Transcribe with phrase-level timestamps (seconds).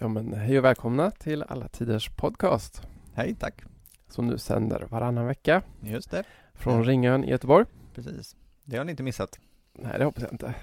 [0.00, 2.82] Ja men hej och välkomna till Alla Tiders Podcast
[3.14, 3.62] Hej, tack.
[4.08, 7.66] som nu sänder varannan vecka Just det, från Ringön i Göteborg.
[7.94, 8.36] precis.
[8.64, 9.38] Det har ni inte missat.
[9.72, 10.54] Nej, det hoppas jag inte.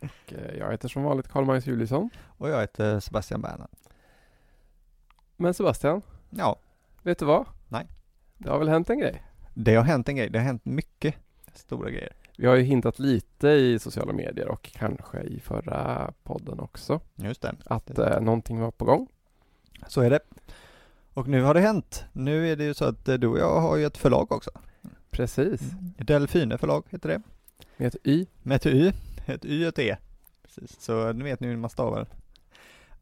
[0.00, 2.10] Och eh, jag heter som vanligt Karl-Magnus Juliusson.
[2.26, 3.68] Och jag heter Sebastian Berner.
[5.36, 6.56] Men Sebastian, Ja,
[7.02, 7.46] vet du vad?
[7.68, 7.86] Nej.
[8.38, 9.22] Det har väl hänt en grej?
[9.54, 10.30] det har hänt en grej.
[10.30, 11.14] Det har hänt mycket
[11.54, 12.12] stora grejer.
[12.36, 17.42] Vi har ju hintat lite i sociala medier och kanske i förra podden också Just
[17.42, 17.54] det.
[17.66, 19.08] att eh, någonting var på gång.
[19.88, 20.20] Så är det.
[21.14, 22.04] Och nu har det hänt.
[22.12, 24.50] Nu är det ju så att eh, du och jag har ju ett förlag också.
[25.10, 25.60] Precis,
[25.98, 27.22] Delfine förlag heter det.
[27.76, 28.26] med ett Y.
[28.42, 28.92] Med ett Y.
[29.26, 29.96] Ett Y och ett E.
[30.42, 30.80] Precis.
[30.80, 32.06] Så nu vet ni hur man stavar.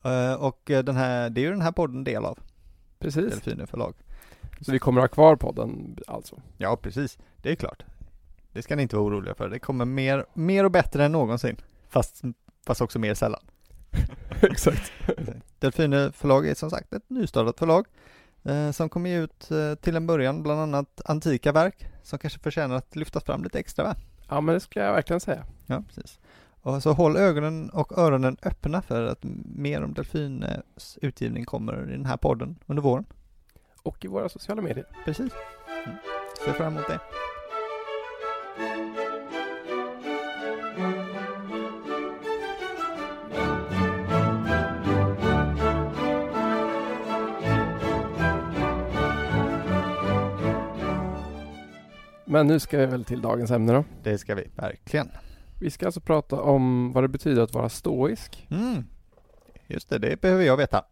[0.04, 2.38] Eh, Och eh, den här, det är ju den här podden del av.
[2.98, 3.30] Precis.
[3.30, 3.94] Delfine förlag.
[4.60, 6.40] Så vi kommer ha kvar podden alltså.
[6.56, 7.18] Ja, precis.
[7.42, 7.82] Det är klart.
[8.52, 9.48] Det ska ni inte vara oroliga för.
[9.48, 11.56] Det kommer mer, mer och bättre än någonsin.
[11.88, 12.22] Fast,
[12.66, 13.40] fast också mer sällan.
[14.40, 14.92] Exakt.
[15.58, 17.86] Delfine förlag är som sagt ett nystartat förlag
[18.42, 22.38] eh, som kommer ge ut eh, till en början bland annat antika verk som kanske
[22.38, 23.96] förtjänar att lyftas fram lite extra va?
[24.28, 25.44] Ja men det skulle jag verkligen säga.
[25.66, 26.18] Ja, precis.
[26.62, 29.18] Och så håll ögonen och öronen öppna för att
[29.54, 33.04] mer om Delfines utgivning kommer i den här podden under våren.
[33.82, 34.86] Och i våra sociala medier.
[35.04, 35.32] Precis.
[35.86, 35.96] Mm.
[36.44, 37.00] Se fram emot det.
[52.32, 53.84] Men nu ska vi väl till dagens ämne då.
[54.02, 55.10] Det ska vi verkligen.
[55.60, 58.46] Vi ska alltså prata om vad det betyder att vara stoisk.
[58.50, 58.84] Mm.
[59.66, 60.84] Just det, det behöver jag veta.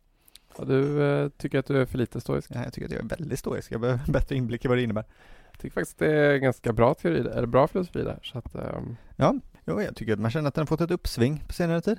[0.56, 2.50] Och du eh, tycker att du är för lite stoisk.
[2.55, 3.72] Ja, jag tycker att jag är väldigt stoisk.
[3.72, 5.05] Jag behöver bättre inblick i vad det innebär.
[5.50, 8.19] Jag tycker faktiskt det är ganska bra teori, eller bra filosofi där.
[8.22, 8.97] Så att, ehm,
[9.64, 11.98] Jo, jag tycker att man känner att den har fått ett uppsving på senare tid.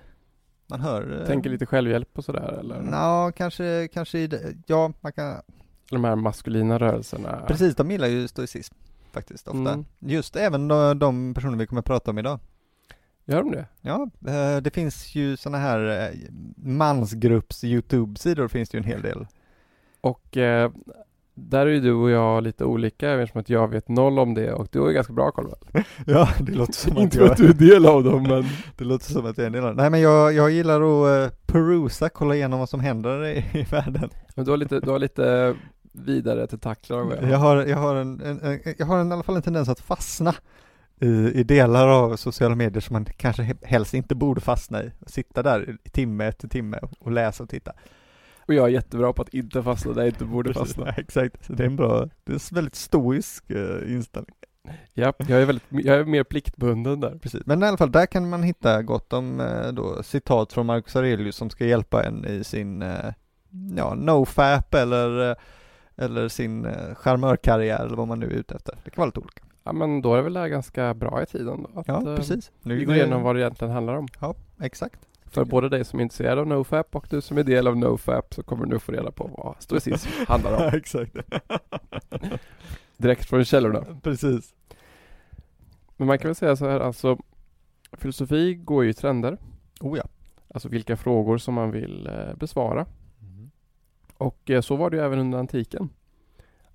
[0.67, 1.22] Man hör...
[1.22, 2.83] eh, tänker lite självhjälp och sådär eller?
[2.92, 5.42] Ja, kanske, kanske i det, ja, man kan,
[5.89, 7.44] De här maskulina rörelserna.
[7.48, 8.76] precis, de gillar ju stoicism
[9.14, 9.73] faktiskt ofta.
[9.73, 9.86] Mm.
[9.99, 12.39] Just även de, de personer vi kommer att prata om idag.
[13.26, 13.66] Gör de det?
[13.82, 16.20] Ja, eh, det finns ju sådana här eh,
[16.55, 19.27] mansgrupps YouTube-sidor finns det ju en hel del.
[20.02, 20.71] Och eh,
[21.33, 24.54] där är ju du och jag lite olika eftersom att jag vet noll om det
[24.54, 25.83] och du har ju ganska bra koll väl?
[26.05, 28.44] Ja, det låter som Inte för att du är del av dem men
[28.77, 29.82] Det låter som att jag är en del av det.
[29.82, 33.64] Nej men jag, jag gillar att uh, perusa, kolla igenom vad som händer i, i
[33.64, 34.10] världen.
[34.36, 35.55] Men du har lite, du har lite
[35.91, 37.65] vidare tentakler än vad jag Jag har.
[37.65, 40.35] jag har, en, en, en, jag har en, i alla fall en tendens att fastna
[41.02, 44.91] i, i delar av sociala medier som man kanske he- helst inte borde fastna i.
[45.05, 47.73] Sitta där i timme efter timme och läsa och titta.
[48.47, 50.85] Och jag är jättebra på att inte fastna där jag inte borde fastna.
[50.87, 54.35] Ja, exakt, så det är en bra, det är en väldigt stoisk uh, inställning.
[54.93, 57.17] Ja, jag är väldigt, jag är mer pliktbunden där.
[57.21, 60.65] Precis, men i alla fall där kan man hitta gott om eh, då, citat från
[60.65, 63.13] Marcus Aurelius som ska hjälpa en i sin eh,
[63.77, 65.35] ja, nofap eller,
[66.02, 68.78] eller sin eh, charmörkarriär eller vad man nu är ute efter.
[68.84, 69.44] Det kan vara lite olika.
[69.64, 71.80] Ja men då är det väl ganska bra i tiden då.
[71.80, 72.52] Att, Ja, eh, precis.
[72.62, 74.08] Nu, Vi går igenom vad det egentligen handlar om.
[74.62, 75.00] Exakt.
[75.26, 78.34] För både dig som är intresserad av NoFap och du som är del av NoFap
[78.34, 80.78] så kommer du nu få reda på vad stoicism handlar om.
[80.78, 81.16] exakt.
[82.98, 83.86] Direkt från källorna.
[84.04, 84.54] precis.
[85.98, 87.18] Men man kan väl säga så här alltså
[87.92, 89.38] Filosofi går ju i trender.
[89.82, 90.04] Oh ja.
[90.54, 92.86] Alltså vilka frågor som man vill eh, besvara.
[94.21, 95.89] Och eh, så var det ju även under antiken.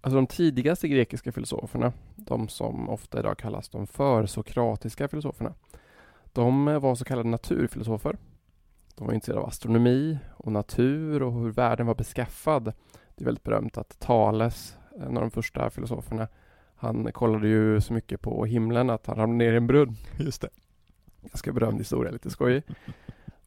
[0.01, 5.55] Alltså de tidigaste grekiska filosoferna, de som ofta idag kallas de försokratiska filosoferna,
[6.33, 8.17] de eh, var så kallade naturfilosofer.
[8.95, 12.65] De var intresserade av astronomi och natur och hur världen var beskaffad.
[13.15, 16.29] Det är väldigt berömt att Thales, en av de första filosoferna,
[16.77, 19.97] han kollade ju så mycket på himlen att han ramlade ner i en brunn.
[20.19, 20.49] Just det.
[21.23, 22.63] Ganska berömd historia, lite skojig.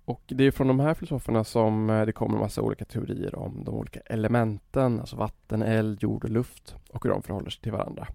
[0.10, 3.36] Och det är från de här filosoferna som eh, det kommer en massa olika teorier
[3.36, 7.62] om de olika elementen, alltså vatten, eld, jord och luft och hur de förhåller sig
[7.62, 8.08] till varandra.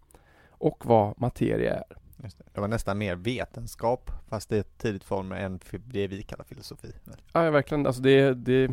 [0.49, 1.85] Och vad materia är.
[2.17, 2.31] Det.
[2.55, 6.93] det var nästan mer vetenskap fast i ett tidigt form än det vi kallar filosofi.
[7.33, 7.87] Ja, verkligen.
[7.87, 8.71] Alltså det, det,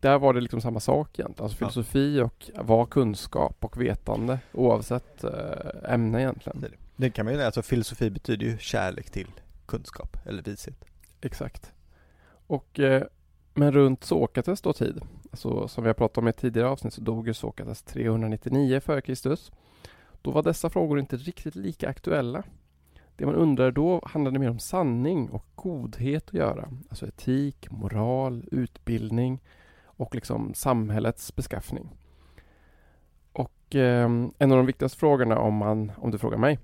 [0.00, 1.44] där var det liksom samma sak egentligen.
[1.44, 6.64] Alltså filosofi och var kunskap och vetande oavsett eh, ämne egentligen.
[6.96, 9.30] Det kan man ju alltså filosofi betyder ju kärlek till
[9.66, 10.84] kunskap eller vishet.
[11.20, 11.72] Exakt.
[12.52, 13.02] Och, eh,
[13.54, 15.00] men runt Sokrates då tid,
[15.30, 18.76] alltså som vi har pratat om i ett tidigare avsnitt så dog ju Sokrates 399
[18.76, 19.36] f.Kr.
[20.22, 22.42] Då var dessa frågor inte riktigt lika aktuella.
[23.16, 26.68] Det man undrade då handlade mer om sanning och godhet att göra.
[26.88, 29.40] Alltså etik, moral, utbildning
[29.84, 31.88] och liksom samhällets beskaffning.
[33.32, 34.04] Och eh,
[34.38, 36.58] en av de viktigaste frågorna om man, om du frågar mig,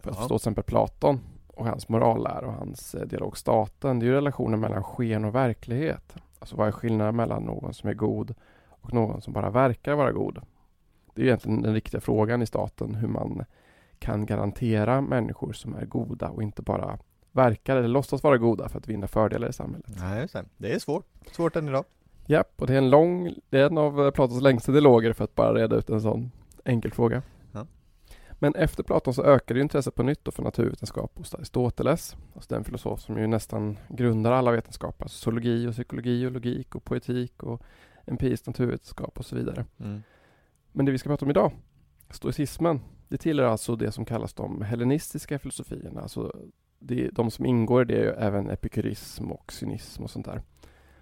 [0.00, 0.20] för att Ja.
[0.20, 1.20] förstå till exempel Platon
[1.56, 5.34] och hans morallära och hans eh, dialog staten, det är ju relationen mellan sken och
[5.34, 6.16] verklighet.
[6.38, 8.34] Alltså vad är skillnaden mellan någon som är god
[8.68, 10.38] och någon som bara verkar vara god?
[11.14, 13.44] Det är egentligen den riktiga frågan i staten, hur man
[13.98, 16.98] kan garantera människor som är goda och inte bara
[17.32, 19.86] verkar eller låtsas vara goda för att vinna fördelar i samhället.
[19.98, 20.44] Nej, just det.
[20.56, 21.06] Det är svårt.
[21.32, 21.84] Svårt än idag.
[22.26, 25.34] Japp, och det är en lång, det är en av Platons längsta dialoger för att
[25.34, 26.30] bara reda ut en sån
[26.64, 27.22] enkel fråga.
[28.44, 33.00] Men efter Platon så ökade intresset på nytt för naturvetenskap hos Aristoteles, alltså den filosof
[33.00, 37.62] som ju nästan grundar alla vetenskaper, alltså zoologi och psykologi och logik och poetik och
[38.06, 39.64] empirisk naturvetenskap och så vidare.
[39.80, 40.02] Mm.
[40.72, 41.52] Men det vi ska prata om idag,
[42.10, 46.36] stoicismen, det tillhör alltså det som kallas de hellenistiska filosofierna, alltså
[46.78, 50.42] det, de som ingår i det är ju även epikurism och cynism och sånt där.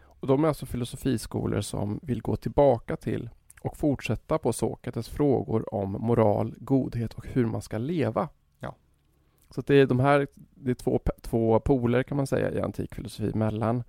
[0.02, 3.30] Och de är alltså filosofiskolor som vill gå tillbaka till
[3.62, 8.28] och fortsätta på Sokrates frågor om moral, godhet och hur man ska leva.
[8.58, 8.74] Ja.
[9.50, 12.94] Så det är de här, det är två, två poler kan man säga i antik
[12.94, 13.82] filosofi mellan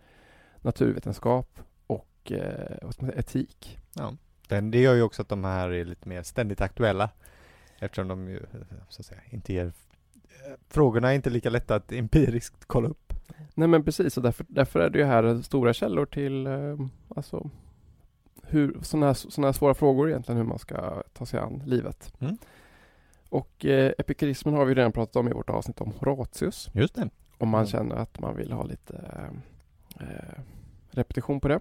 [0.62, 3.80] naturvetenskap och eh, säga, etik.
[3.94, 4.14] Ja.
[4.48, 7.10] Den, det gör ju också att de här är lite mer ständigt aktuella.
[7.80, 8.40] Eftersom de ju,
[8.90, 9.72] så att säga, inte ger
[10.70, 13.14] Frågorna är inte lika lätta att empiriskt kolla upp.
[13.54, 16.78] Nej men precis, och därför, därför är det ju här stora källor till eh,
[17.16, 17.50] alltså
[18.54, 22.14] hur, sådana här, såna här svåra frågor egentligen, hur man ska ta sig an livet.
[22.20, 22.38] Mm.
[23.30, 26.70] Och eh, epikurismen har vi redan pratat om i vårt avsnitt om Horatius.
[26.74, 27.10] Just det.
[27.38, 27.68] Om man Mm.
[27.68, 28.96] känner att man vill ha lite
[30.00, 30.42] eh,
[30.92, 31.60] repetition på det.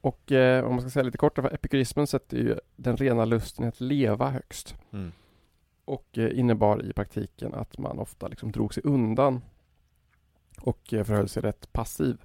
[0.00, 3.68] Och eh, om man ska säga lite kort, epikurismen sätter ju den rena lusten i
[3.68, 4.74] att leva högst.
[4.92, 5.12] Mm.
[5.84, 9.42] Och eh, innebar i praktiken att man ofta liksom drog sig undan
[10.60, 12.18] och eh, förhöll sig rätt passiv.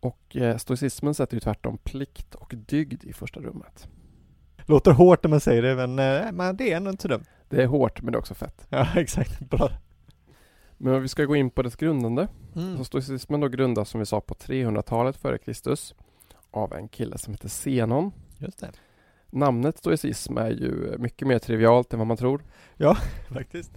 [0.00, 0.08] Ja.
[0.08, 3.88] Och eh, stoicismen sätter ju tvärtom plikt och dygd i första rummet.
[4.66, 7.24] Låter hårt när man säger det, men, eh, men det är ändå inte dumt.
[7.48, 8.66] Det är hårt men det är också fett.
[8.70, 9.40] Ja, exakt.
[9.40, 9.70] Bra.
[10.76, 12.28] Men vi ska gå in på dess grundande.
[12.56, 12.76] Mm.
[12.76, 15.94] Så stoicismen då grundas som vi sa på 300-talet före Kristus
[16.50, 18.12] av en kille som heter Zenon.
[18.38, 18.70] Just det.
[19.30, 22.44] Namnet stoicism är ju mycket mer trivialt än vad man tror.
[23.28, 23.72] Faktiskt.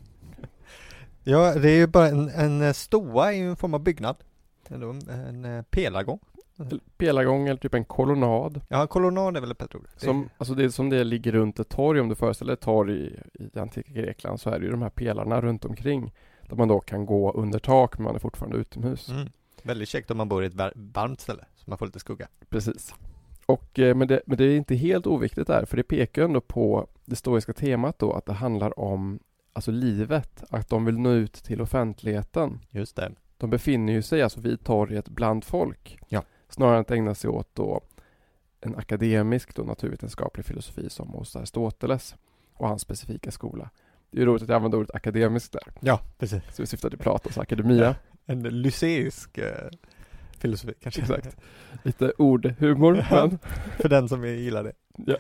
[1.24, 4.16] Ja, det är ju bara en, en stoa i en form av byggnad.
[4.74, 6.20] Eller En, en eh, pelargång.
[6.98, 8.62] Pelargång eller typ en kolonnad.
[8.70, 9.60] Ja, kolonnad är väl ett.
[9.60, 12.62] Det- Som, alltså det är som det ligger runt ett torg, om du föreställer ett
[12.62, 16.14] torg i, i antika Grekland så är det ju de här pelarna runt omkring.
[16.50, 19.10] Där man då kan gå under tak men man är fortfarande utomhus.
[19.10, 19.28] Mm.
[19.64, 22.28] Väldigt käckt om man bor i ett var- varmt ställe, så man får lite skugga.
[22.50, 22.96] Precis.
[23.46, 26.42] Och, eh, men, det, men det är inte helt oviktigt där, för det pekar ändå
[26.42, 29.20] på det stoiska temat då att det handlar om
[29.54, 32.60] alltså livet, att de vill nå ut till offentligheten.
[32.70, 33.12] Just det.
[33.44, 36.00] De befinner ju sig alltså vid torget bland folk.
[36.10, 36.24] Ja.
[36.50, 37.82] Snarare än att ägna sig åt då
[38.62, 42.16] en akademisk då naturvetenskaplig filosofi som hos Aristoteles
[42.54, 43.70] och hans specifika skola.
[44.12, 46.42] Det är roligt att jag använder ordet akademisk där, Ja, precis.
[46.52, 47.96] så vi syftar till Platons akademia.
[48.26, 49.70] En lyceisk eh,
[50.38, 51.02] filosofi kanske.
[51.02, 51.38] Exakt.
[51.84, 53.40] Lite ordhumor, men
[53.80, 54.74] För den som gillar det.
[54.98, 55.16] Ja.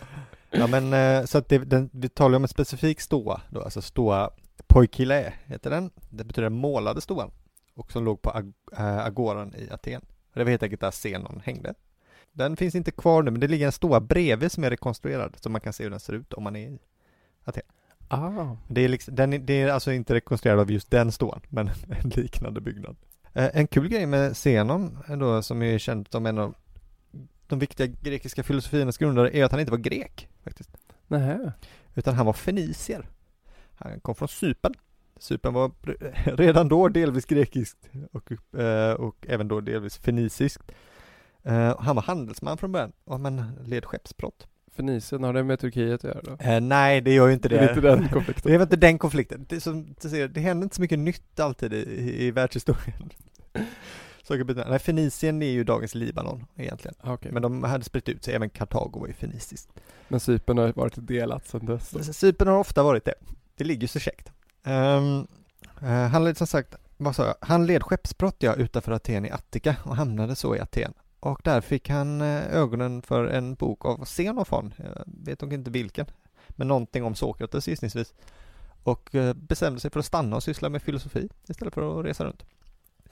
[0.51, 3.81] Ja men eh, så att det, den, vi talar om en specifik stoa då, alltså
[3.81, 4.29] stoa
[4.67, 5.91] Poikile heter den.
[6.09, 7.31] Det betyder den målade stoan.
[7.75, 10.01] Och som låg på ag äh, agoran i Aten.
[10.33, 11.73] Det var helt enkelt där Zenon hängde.
[12.31, 15.49] Den finns inte kvar nu, men det ligger en stoa bredvid som är rekonstruerad, så
[15.49, 16.79] man kan se hur den ser ut om man är i.
[18.07, 21.41] ah, Det är, liksom, den, är- det är alltså inte rekonstruerad av just den stoan,
[21.49, 21.67] men
[22.03, 22.95] en liknande byggnad.
[23.33, 26.55] Eh, en kul grej med Zenon, eh, då, som är känd som en av
[27.47, 30.69] de viktiga grekiska filosofiernas grundare, är att han inte var grek, faktiskt.
[31.07, 31.53] nähä.
[31.95, 33.07] Utan han var fenicier.
[33.75, 34.73] Han kom från Cypern.
[35.23, 40.71] Cypern var re- redan då delvis grekiskt och, eh, och även då delvis feniciskt.
[41.43, 44.47] Eh, han var handelsman från början, men led skeppsbrott.
[44.71, 46.31] Fenicien, har det med Turkiet att göra då?
[46.39, 47.55] Eh, nej, det gör ju inte det.
[47.59, 48.51] Det är inte den konflikten.
[48.51, 49.45] Det är inte den konflikten.
[49.49, 53.09] Det, som du ser, det händer inte så mycket nytt alltid i, i, världshistorien.
[54.23, 56.95] Saker Nej, Fenicien är ju dagens Libanon egentligen.
[57.01, 57.31] Ah, okej.
[57.31, 59.69] Men de hade spritt ut sig, även Kartago var ju feniciskt.
[60.07, 62.17] Men Cypern har varit delat sedan dess.
[62.17, 63.15] Cypern har ofta varit det.
[63.57, 64.31] Det ligger så käckt.
[64.63, 65.27] Ehm,
[65.81, 67.35] eh, han led som sagt, vad sa jag?
[67.41, 70.93] Han led skeppsbrott ja, utanför Aten i Attika och hamnade så i Aten.
[71.19, 75.71] Och där fick han eh, ögonen för en bok av Xenofon, jag vet nog inte
[75.71, 76.05] vilken,
[76.49, 78.13] men någonting om Sokrates gissningsvis.
[78.83, 82.25] Och eh, bestämde sig för att stanna och syssla med filosofi istället för att resa
[82.25, 82.45] runt.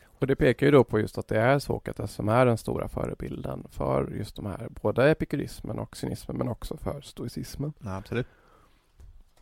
[0.03, 2.88] Och det pekar ju då på just att det är Sokrates som är den stora
[2.88, 7.74] förebilden för just de här, både epikurismen och cynismen, men också för stoicismen.
[7.79, 8.27] Ja, absolut.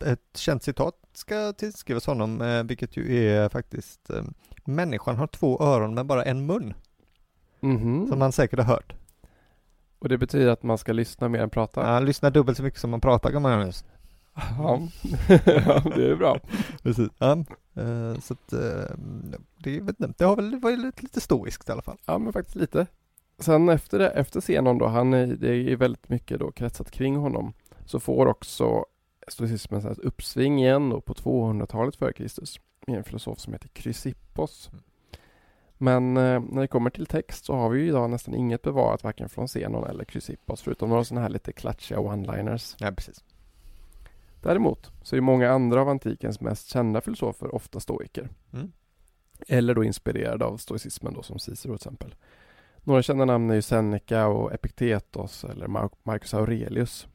[0.02, 4.22] Ett känt citat ska tillskrivas honom, eh, vilket ju är faktiskt eh,
[4.64, 6.74] Människan har två öron men bara en mun,
[7.60, 8.06] Mhm.
[8.08, 8.92] som man säkert har hört.
[9.98, 11.82] Och det betyder att man ska lyssna mer än prata?
[11.86, 13.72] Han lyssnar dubbelt så mycket som man pratar kan man göra.
[14.58, 14.80] Ja,
[15.46, 16.38] ja det är bra.
[16.82, 17.08] Precis.
[17.18, 17.32] Ja.
[17.74, 18.52] eh, så att,
[19.58, 21.98] det, vet inte, det har väl varit lite, stoiskt i alla fall.
[22.06, 22.86] Ja, men faktiskt lite.
[23.38, 27.16] sen efter det, efter Zenon då, han är, det är väldigt mycket då kretsat kring
[27.16, 27.52] honom,
[27.86, 28.84] så får också
[29.32, 34.70] stoicismen ett uppsving igen då på 200-talet före Kristus med en filosof som heter Chrysippos.
[34.72, 34.82] Mm.
[35.82, 39.04] Men eh, när det kommer till text så har vi ju idag nästan inget bevarat
[39.04, 42.76] varken från Zenon eller Chrysippos förutom några sådana här lite klatschiga one-liners.
[42.78, 43.24] Ja, precis.
[44.42, 48.28] Däremot så är många andra av antikens mest kända filosofer ofta stoiker.
[48.52, 48.72] Mm.
[49.48, 52.14] Eller då inspirerade av stoicismen då som Cicero till exempel.
[52.78, 57.08] Några kända namn är ju Seneca och Epiktetos eller Mar- Marcus Aurelius.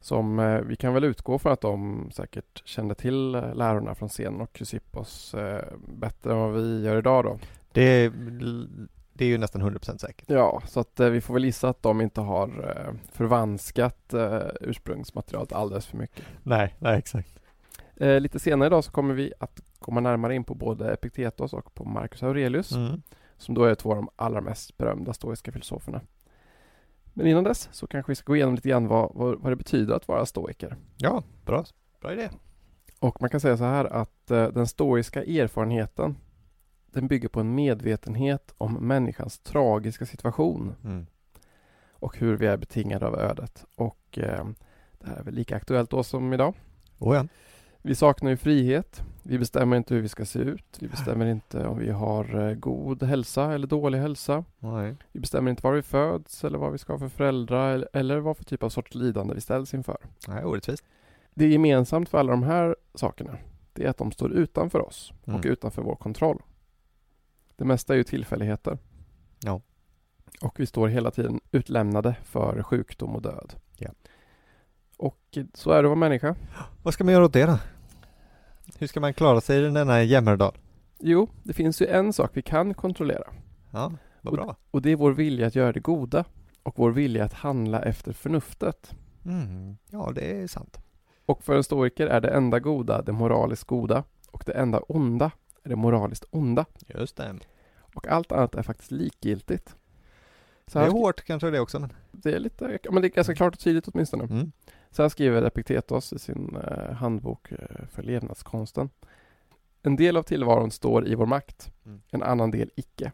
[0.00, 4.08] Som eh, vi kan väl utgå från att de säkert kände till eh, lärorna från
[4.08, 7.38] scenen och Chrysippos eh, bättre än vad vi gör idag då.
[7.72, 8.12] Det är,
[9.12, 10.30] det är ju nästan 100% säkert.
[10.30, 12.50] Ja, så att vi får väl gissa att de inte har
[13.12, 14.14] förvanskat
[14.60, 16.24] ursprungsmaterialet alldeles för mycket.
[16.42, 17.40] Nej, nej exakt.
[17.94, 21.84] Lite senare idag så kommer vi att komma närmare in på både Epiktetos och på
[21.84, 23.02] Marcus Aurelius Mm.
[23.36, 26.00] som då är två av de allra mest berömda stoiska filosoferna.
[27.12, 29.56] Men innan dess så kanske vi ska gå igenom lite grann vad, vad, vad det
[29.56, 30.76] betyder att vara stoiker.
[30.96, 31.64] Ja, bra.
[32.00, 32.30] Bra idé.
[33.00, 36.16] Och man kan säga så här att eh, den stoiska erfarenheten
[36.92, 41.06] den bygger på en medvetenhet om människans tragiska situation Mm.
[41.92, 43.64] och hur vi är betingade av ödet.
[43.76, 44.44] Och eh,
[44.98, 46.54] det här är väl lika aktuellt då som idag.
[46.98, 47.26] Oh, ja.
[47.82, 49.02] Vi saknar ju frihet.
[49.22, 50.76] Vi bestämmer inte hur vi ska se ut.
[50.80, 54.44] Vi bestämmer inte om vi har eh, god hälsa eller dålig hälsa.
[54.58, 54.96] Nej.
[55.12, 58.18] Vi bestämmer inte var vi föds eller vad vi ska ha för föräldrar eller, eller
[58.18, 59.96] vad för typ av sorts lidande vi ställs inför.
[60.28, 60.84] Nej, orättvist.
[61.34, 63.36] Det är gemensamt för alla de här sakerna.
[63.72, 65.50] Det är att de står utanför oss och Mm.
[65.52, 66.42] utanför vår kontroll.
[67.56, 68.78] Det mesta är ju tillfälligheter.
[69.44, 69.60] Ja.
[70.42, 73.54] Och vi står hela tiden utlämnade för sjukdom och död.
[73.78, 73.90] Ja.
[74.96, 76.34] Och så är det att vara människa.
[76.82, 77.58] Vad ska man göra åt det då?
[78.78, 80.58] Hur ska man klara sig i denna jämmerdal?
[80.98, 83.24] Jo, det finns ju en sak vi kan kontrollera.
[83.70, 84.56] Ja, vad Och- bra.
[84.70, 86.24] Och det är vår vilja att göra det goda.
[86.62, 88.94] Och vår vilja att handla efter förnuftet.
[89.24, 89.76] Mm.
[89.90, 90.78] Ja, det är sant.
[91.26, 94.04] Och för en stoiker är det enda goda det moraliskt goda.
[94.30, 95.30] Och det enda onda
[95.64, 96.64] är det moraliskt onda.
[96.86, 97.38] Just det.
[97.94, 99.74] Och allt annat är faktiskt likgiltigt.
[100.66, 101.92] Så Det är hårt kanske det också, men...
[102.12, 104.24] det är lite, men det är ganska klart och tydligt åtminstone.
[104.24, 104.52] Mm.
[104.90, 108.90] Så här skriver Epiktetos i sin eh, handbok eh, för levnadskonsten.
[109.82, 112.02] En del av tillvaron står i vår makt, Mm.
[112.10, 113.12] en annan del icke.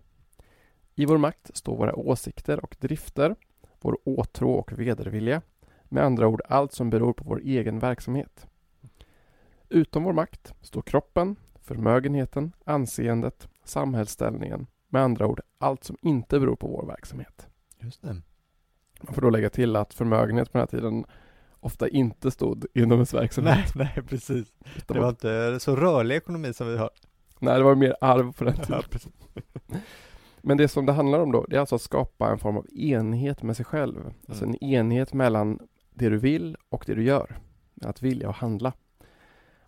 [0.94, 3.36] I vår makt står våra åsikter och drifter,
[3.80, 5.42] vår åtrå och vedervilja.
[5.84, 8.46] Med andra ord allt som beror på vår egen verksamhet.
[9.68, 14.66] Utom vår makt står kroppen, förmögenheten, anseendet, samhällsställningen.
[14.88, 17.48] Med andra ord allt som inte beror på vår verksamhet.
[17.78, 18.22] Just det.
[19.00, 21.04] Man får då lägga till att förmögenhet på den här tiden
[21.66, 23.74] ofta inte stod inom ens verksamhet.
[23.74, 24.52] Nej, nej, precis.
[24.86, 26.90] Det var inte så rörlig ekonomi som vi har.
[27.38, 28.82] Nej, det var mer arv på den tiden.
[29.34, 29.78] Ja.
[30.42, 32.66] Men det som det handlar om då, det är alltså att skapa en form av
[32.70, 34.12] enhet med sig själv.
[34.28, 35.58] Alltså en enhet mellan
[35.94, 37.38] det du vill och det du gör.
[37.82, 38.72] Att vilja och handla.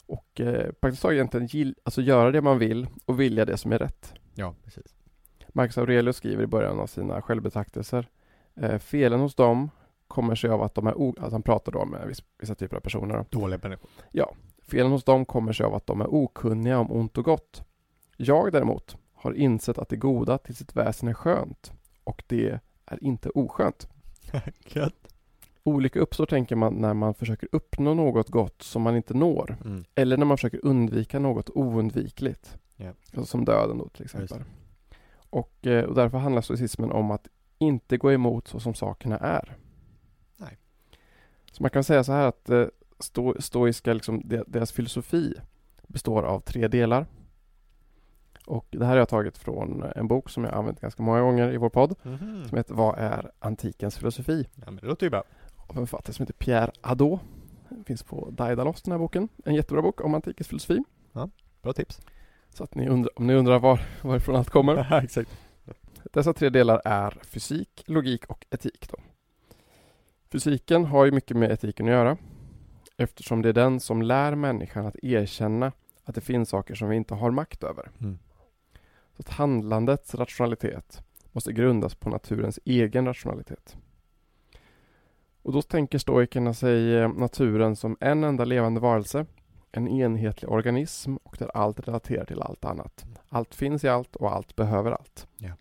[0.07, 3.73] Och eh, praktiskt taget egentligen gill, alltså göra det man vill och vilja det som
[3.73, 4.15] är rätt.
[4.35, 4.95] Ja, precis.
[5.49, 8.09] Marcus Aurelius skriver i början av sina självbetraktelser.
[8.57, 9.71] Eh, felen hos dem
[10.09, 12.77] kommer sig av att de är, o- alltså han pratar då med viss, vissa typer
[12.77, 13.17] av personer.
[13.31, 13.41] Då.
[13.41, 13.91] Dåliga människor.
[14.63, 17.63] Felen hos dem kommer sig av att de är okunniga om ont och gott.
[18.17, 21.73] Jag däremot har insett att det goda till sitt väsen är skönt
[22.05, 23.89] och det är inte oskönt.
[24.67, 25.15] Gött.
[25.65, 29.85] Olycka uppstår tänker man när man försöker uppnå något gott som man inte når Mm.
[29.95, 32.59] eller när man försöker undvika något oundvikligt.
[32.77, 32.89] Ja.
[32.89, 34.45] Alltså som döden då till exempel.
[35.31, 39.57] Och, eh, och därför handlar stoicismen om att inte gå emot så som sakerna är.
[41.53, 42.67] Så man kan säga så här att eh,
[42.99, 45.35] sto, stoiska, liksom, de- deras filosofi
[45.87, 47.07] består av tre delar.
[48.47, 51.53] Och det här har jag tagit från en bok som jag använt ganska många gånger
[51.53, 52.45] i vår podd Mhm.
[52.49, 54.47] som heter Vad är antikens filosofi?
[54.55, 55.23] Ja, men det låter ju bra.
[55.57, 57.21] av en författare som heter Pierre Hadot.
[57.69, 59.29] Den finns på Daidalos den här boken.
[59.45, 60.85] En jättebra bok om antikens filosofi.
[61.63, 62.01] Bra tips.
[62.55, 64.75] Så att ni undrar, om ni undrar var, varifrån allt kommer.
[64.91, 65.31] Ja, exakt.
[66.13, 68.89] Dessa tre delar är fysik, logik och etik.
[68.91, 68.97] Då.
[70.33, 72.17] Fysiken har ju mycket med etiken att göra
[72.97, 75.73] eftersom det är den som lär människan att erkänna
[76.05, 77.91] att det finns saker som vi inte har makt över.
[78.01, 78.19] Mm.
[79.17, 83.77] Så att handlandets rationalitet måste grundas på naturens egen rationalitet.
[85.43, 89.27] Och då tänker stoikerna sig eh, naturen som en enda levande varelse,
[89.73, 93.05] en enhetlig organism och där allt relaterar till allt annat.
[93.29, 95.27] Allt finns i allt och allt behöver allt.
[95.37, 95.53] Ja.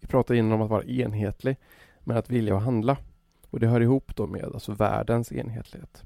[0.00, 1.56] Vi pratar innan om att vara enhetlig
[2.00, 2.96] med att vilja och handla.
[3.50, 6.02] Och det hör ihop då med alltså världens enhetlighet.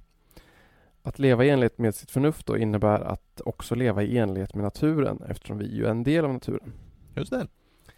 [1.02, 4.64] Att leva i enlighet med sitt förnuft då innebär att också leva i enlighet med
[4.64, 6.72] naturen eftersom vi ju är en del av naturen.
[7.14, 7.46] Just det.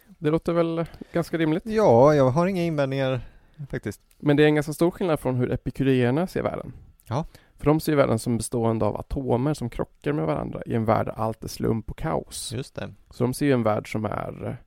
[0.07, 1.65] Det låter väl ganska rimligt.
[1.65, 3.21] Ja, jag har inga invändningar
[3.69, 4.01] faktiskt.
[4.17, 6.73] Men det är en ganska stor skillnad från hur epikureerna ser världen.
[7.05, 7.25] Ja.
[7.55, 11.05] För de ser världen som bestående av atomer som krockar med varandra i en värld
[11.05, 12.53] där allt är slump och kaos.
[12.55, 12.93] Just det.
[13.09, 14.57] Så de ser ju en värld som är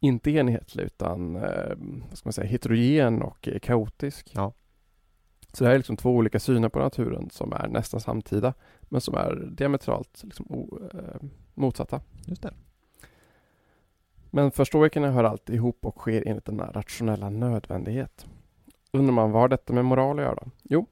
[0.00, 1.76] inte enhetlig utan eh,
[2.08, 4.30] vad ska man säga, heterogen och eh, kaotisk.
[4.34, 4.52] Ja.
[5.52, 9.00] Så det här är liksom två olika syner på naturen som är nästan samtida men
[9.00, 12.00] som är diametralt liksom, o, eh, motsatta.
[12.26, 12.54] Just det.
[14.30, 18.26] Men för stoikerna hör allt ihop och sker enligt denna rationella nödvändighet.
[18.92, 20.50] Undrar man vad detta med moral att göra?
[20.62, 20.86] Jo,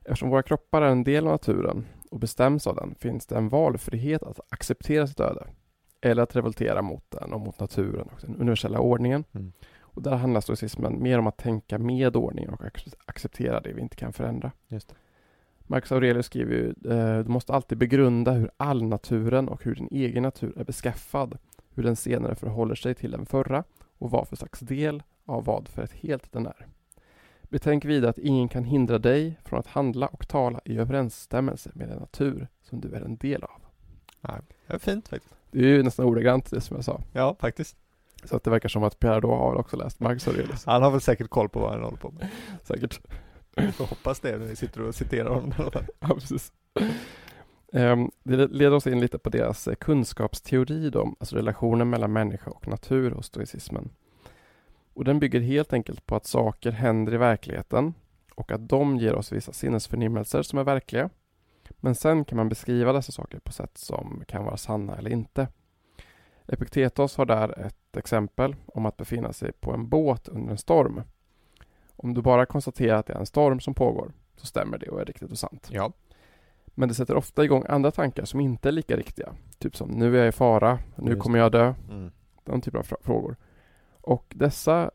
[0.00, 3.48] eftersom våra kroppar är en del av naturen och bestäms av den finns det en
[3.48, 5.46] valfrihet att acceptera sitt öde
[6.00, 9.24] eller att revoltera mot den och mot naturen och den universella ordningen.
[9.32, 9.52] Mm.
[9.80, 13.80] Och där handlar stoicismen mer om att tänka med ordningen och ac- acceptera det vi
[13.80, 14.52] inte kan förändra.
[14.68, 14.94] Just.
[15.58, 19.88] Marcus Aurelius skriver ju, eh, du måste alltid begrunda hur all naturen och hur din
[19.90, 21.38] egen natur är beskaffad,
[21.74, 23.64] hur den senare förhåller sig till den förra
[23.98, 26.66] och vad för slags del av vad för ett helt den är.
[27.42, 31.88] Betänk vidare att ingen kan hindra dig från att handla och tala i överensstämmelse med
[31.88, 33.60] den natur som du är en del av.
[34.66, 35.34] Det är fint faktiskt.
[35.50, 37.00] Det är ju nästan ordagrant det som jag sa.
[37.12, 37.76] Ja, faktiskt.
[38.24, 40.64] Så att det verkar som att Pierre då har också läst Marcus Aurelius.
[40.64, 42.28] Han har väl säkert koll på vad han håller på med.
[42.64, 43.00] Säkert.
[43.72, 45.52] Får hoppas det när vi sitter och citerar honom.
[46.00, 46.52] Ja, precis.
[47.72, 52.50] Ehm, Det leder oss in lite på deras eh, kunskapsteori då, alltså relationen mellan människa
[52.50, 53.90] och natur hos stoicismen.
[54.94, 57.94] Och den bygger helt enkelt på att saker händer i verkligheten
[58.34, 61.10] och att de ger oss vissa sinnesförnimmelser som är verkliga.
[61.76, 65.48] Men sen kan man beskriva dessa saker på sätt som kan vara sanna eller inte.
[66.46, 71.02] Epiktetos har där ett exempel om att befinna sig på en båt under en storm.
[71.96, 75.00] Om du bara konstaterar att det är en storm som pågår så stämmer det och
[75.00, 75.68] är riktigt och sant.
[75.70, 75.92] Ja.
[76.66, 79.34] Men det sätter ofta igång andra tankar som inte är lika riktiga.
[79.58, 81.74] Typ som nu är jag i fara, nu Just kommer jag dö.
[81.90, 82.10] Mm.
[82.44, 83.36] Den typen av frågor.
[84.00, 84.90] Och dessa,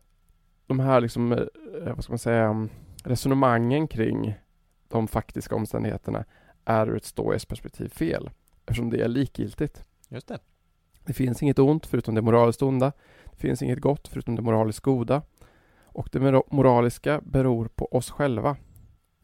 [0.67, 2.70] de här liksom, eh, vad ska man säga, um,
[3.03, 4.36] resonemangen kring
[4.88, 6.26] de faktiska omständigheterna
[6.65, 8.30] är ur ett stoiskt perspektiv fel.
[8.65, 9.86] Eftersom det är likgiltigt.
[10.10, 10.39] Just det.
[11.06, 12.91] Det finns inget ont förutom det moraliskt onda.
[13.32, 15.21] Det finns inget gott förutom det moraliskt goda.
[15.86, 16.19] Och det
[16.51, 18.58] moraliska beror på oss själva.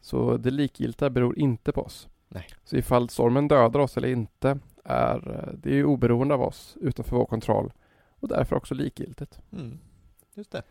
[0.00, 2.08] Så det likgiltiga beror inte på oss.
[2.28, 2.46] Nej.
[2.64, 6.76] Så ifall stormen dödar oss eller inte är eh, det är ju oberoende av oss,
[6.80, 7.72] utanför vår kontroll
[8.20, 9.40] och därför också likgiltigt.
[9.52, 9.78] Mm.
[10.34, 10.62] Just det.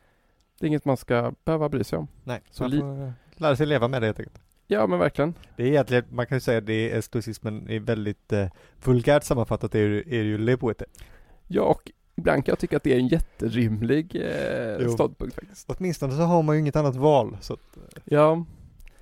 [0.59, 2.07] Det är inget man ska behöva bry sig om.
[2.23, 4.41] Nej, Så man får eh, lära sig leva med det helt enkelt.
[4.71, 5.33] Ja men verkligen.
[5.55, 8.47] Det är egentligen, man kan ju säga det är stoicismen är väldigt eh,
[8.83, 9.79] vulgärt sammanfattat är,
[10.13, 11.01] är ju live with it.
[11.47, 15.69] Ja och ibland kan jag tycka att det är en jätterimlig eh, ståndpunkt faktiskt.
[15.69, 18.45] Åtminstone så har man ju inget annat val så att, eh, Ja,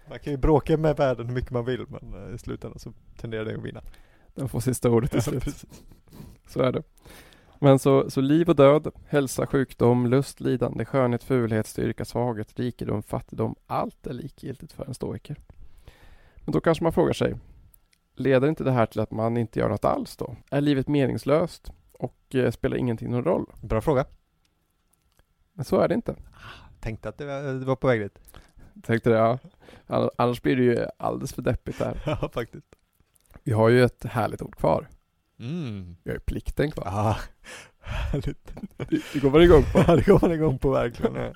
[0.09, 2.93] man kan ju bråka med världen hur mycket man vill men eh, i slutändan så
[3.21, 3.81] tenderar det att vinna.
[4.35, 5.65] den får sista ordet till slut.
[6.47, 6.83] Så är det.
[7.59, 13.03] Men så, så liv och död, hälsa, sjukdom, lust, lidande, skönhet, fulhet, styrka, svaghet, rikedom,
[13.03, 13.55] fattigdom.
[13.67, 15.37] Allt är likgiltigt för en stoiker.
[16.45, 17.35] Men då kanske man frågar sig,
[18.15, 20.35] leder inte det här till att man inte gör något alls då?
[20.51, 23.45] Är livet meningslöst och eh, spelar ingenting någon roll?
[23.61, 24.05] Bra fråga.
[25.53, 26.15] Men så är det inte.
[26.79, 28.19] Tänkte att det var, det var på väg dit.
[28.83, 29.39] Tänkte det, ja.
[29.87, 32.01] Ann- Annars blir det ju alldeles för deppigt där.
[32.05, 32.65] Ja, faktiskt.
[33.43, 34.89] Vi har ju ett härligt ord kvar.
[35.39, 35.95] Mm.
[36.03, 36.83] Vi har ju plikten kvar.
[36.85, 37.17] Ja,
[37.79, 38.53] härligt.
[38.77, 39.79] Det, det går man igång på.
[39.87, 41.33] Ja, det går man igång på verkligen.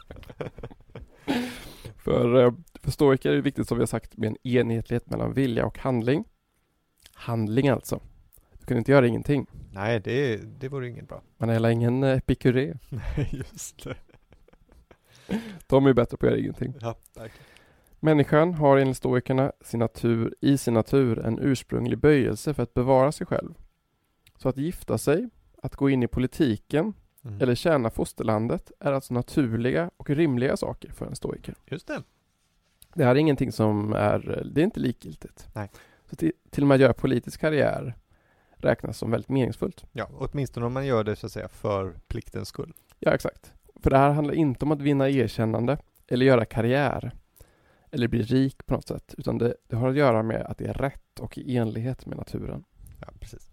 [1.98, 5.34] För, eh, för stoiker är det viktigt som vi har sagt med en enhetlighet mellan
[5.34, 6.26] vilja och handling.
[7.14, 8.00] Handling alltså.
[8.60, 9.48] Du kan inte göra ingenting.
[9.72, 11.22] Nej, det, det vore inget bra.
[11.38, 12.74] Man är heller ingen eh, epikuré.
[12.90, 13.96] Nej, just det.
[15.68, 16.74] De är bättre på att göra ingenting.
[16.82, 17.46] Ja, verkligen.
[18.00, 23.12] Människan har enligt stoikerna sin natur, i sin natur en ursprunglig böjelse för att bevara
[23.12, 23.54] sig själv.
[24.38, 25.30] Så att gifta sig,
[25.62, 26.94] att gå in i politiken
[27.26, 27.42] Mm.
[27.42, 31.56] eller tjäna fosterlandet är alltså naturliga och rimliga saker för en stoiker.
[31.66, 32.04] Just det.
[32.94, 35.48] Det här är ingenting som är, det är inte likgiltigt.
[35.54, 35.70] Nej.
[36.10, 37.96] Så till, till och med att göra politisk karriär
[38.58, 39.86] räknas som väldigt meningsfullt.
[39.92, 42.74] Ja, åtminstone om man gör det så att säga för pliktens skull.
[43.00, 43.54] Ja, exakt.
[43.76, 45.78] För det här handlar inte om att vinna erkännande
[46.08, 47.12] eller göra karriär
[47.92, 50.66] eller bli rik på något sätt, utan det, det har att göra med att det
[50.66, 52.64] är rätt och i enlighet med naturen.
[53.02, 53.52] Ja, precis.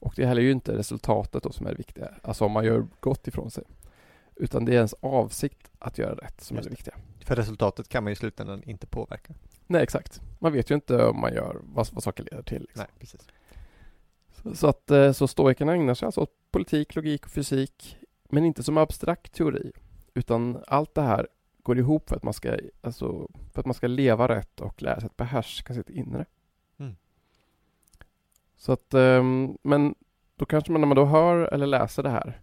[0.00, 2.64] Och det är heller ju inte resultatet då som är det viktiga, alltså om man
[2.64, 3.64] gör gott ifrån sig.
[4.38, 6.94] Utan det är ens avsikt att göra rätt som Just är det viktiga.
[7.24, 9.34] För resultatet kan man i slutändan inte påverka.
[9.66, 10.20] Nej, exakt.
[10.38, 12.60] Man vet ju inte om man gör vad, vad saker leder till.
[12.60, 12.78] Liksom.
[12.80, 13.20] Nej, precis.
[14.42, 17.98] Så, så att eh, så stoikerna ägnar sig alltså åt politik, logik och fysik,
[18.28, 19.72] men inte som abstrakt teori,
[20.14, 21.28] utan allt det här
[21.62, 25.00] går ihop för att man ska, alltså, för att man ska leva rätt och lära
[25.00, 26.24] sig att behärska sitt inre.
[26.78, 26.96] Mm.
[28.56, 29.94] Så att, ehm, men
[30.36, 32.40] då kanske man när man då hör eller läser det här,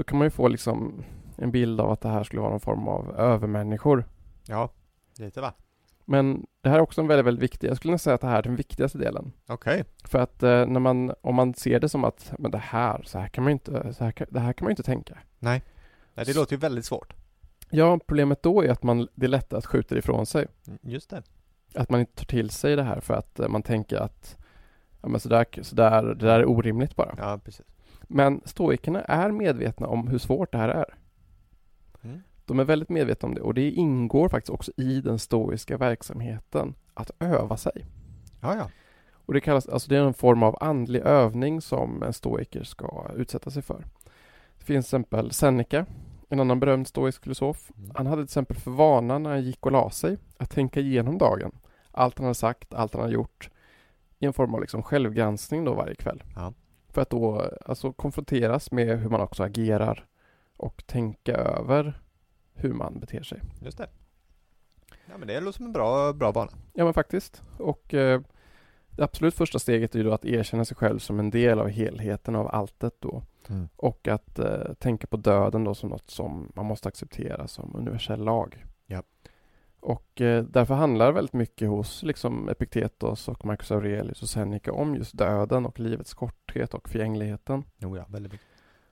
[0.00, 1.04] då kan man ju få liksom
[1.36, 4.04] en bild av att det här skulle vara någon form av övermänniskor.
[4.46, 4.70] Ja,
[5.18, 5.52] lite va?
[6.04, 8.26] Men det här är också en väldigt, väldigt viktig, jag skulle nästan säga att det
[8.26, 9.32] här är den viktigaste delen.
[9.48, 9.84] Okej.
[10.04, 13.18] För att eh, när man, om man ser det som att, men det här, så
[13.18, 15.18] här kan man ju inte, så här, kan- det här kan man ju inte tänka.
[15.38, 15.62] Nej,
[16.14, 17.12] det låter ju väldigt svårt.
[17.70, 20.46] Ja, problemet då är att man, det är lättare att skjuta det ifrån sig.
[20.66, 21.22] Mm, Just det.
[21.74, 24.36] Att man inte tar till sig det här för att eh, man tänker att
[25.02, 27.14] ja, men sådär, sådär, det där är orimligt bara.
[27.18, 27.66] Ja, precis.
[28.12, 30.94] Men stoikerna är medvetna om hur svårt det här är.
[32.02, 32.20] Mm.
[32.44, 36.74] De är väldigt medvetna om det och det ingår faktiskt också i den stoiska verksamheten
[36.94, 37.86] att öva sig.
[38.40, 38.70] Ja, ja.
[39.12, 43.10] Och det kallas, alltså det är en form av andlig övning som en stoiker ska
[43.16, 43.84] utsätta sig för.
[44.58, 45.86] Det finns till exempel Seneca,
[46.28, 47.70] en annan berömd stoisk filosof.
[47.76, 47.90] Mm.
[47.94, 51.18] Han hade till exempel för vana när han gick och la sig att tänka igenom
[51.18, 51.52] dagen.
[51.90, 53.50] Allt han hade sagt, allt han hade gjort
[54.18, 56.22] i en form av liksom självgranskning då varje kväll.
[56.36, 56.52] Ja.
[56.92, 60.06] För att då alltså konfronteras med hur man också agerar
[60.56, 62.00] och tänka över
[62.54, 63.40] hur man beter sig.
[63.60, 63.88] Just det.
[65.06, 66.50] Ja, men det låter som en bra, bra bana.
[66.72, 67.42] Ja men faktiskt.
[67.58, 68.20] Och eh,
[68.90, 71.68] det absolut första steget är ju då att erkänna sig själv som en del av
[71.68, 73.22] helheten av alltet då.
[73.48, 73.68] Mm.
[73.76, 78.24] Och att eh, tänka på döden då som något som man måste acceptera som universell
[78.24, 78.64] lag.
[79.80, 84.94] Och eh, därför handlar väldigt mycket hos liksom Epiktetos och Marcus Aurelius och Seneca om
[84.94, 87.64] just döden och livets korthet och förgängligheten.
[87.78, 88.46] Jo, ja, väldigt mycket.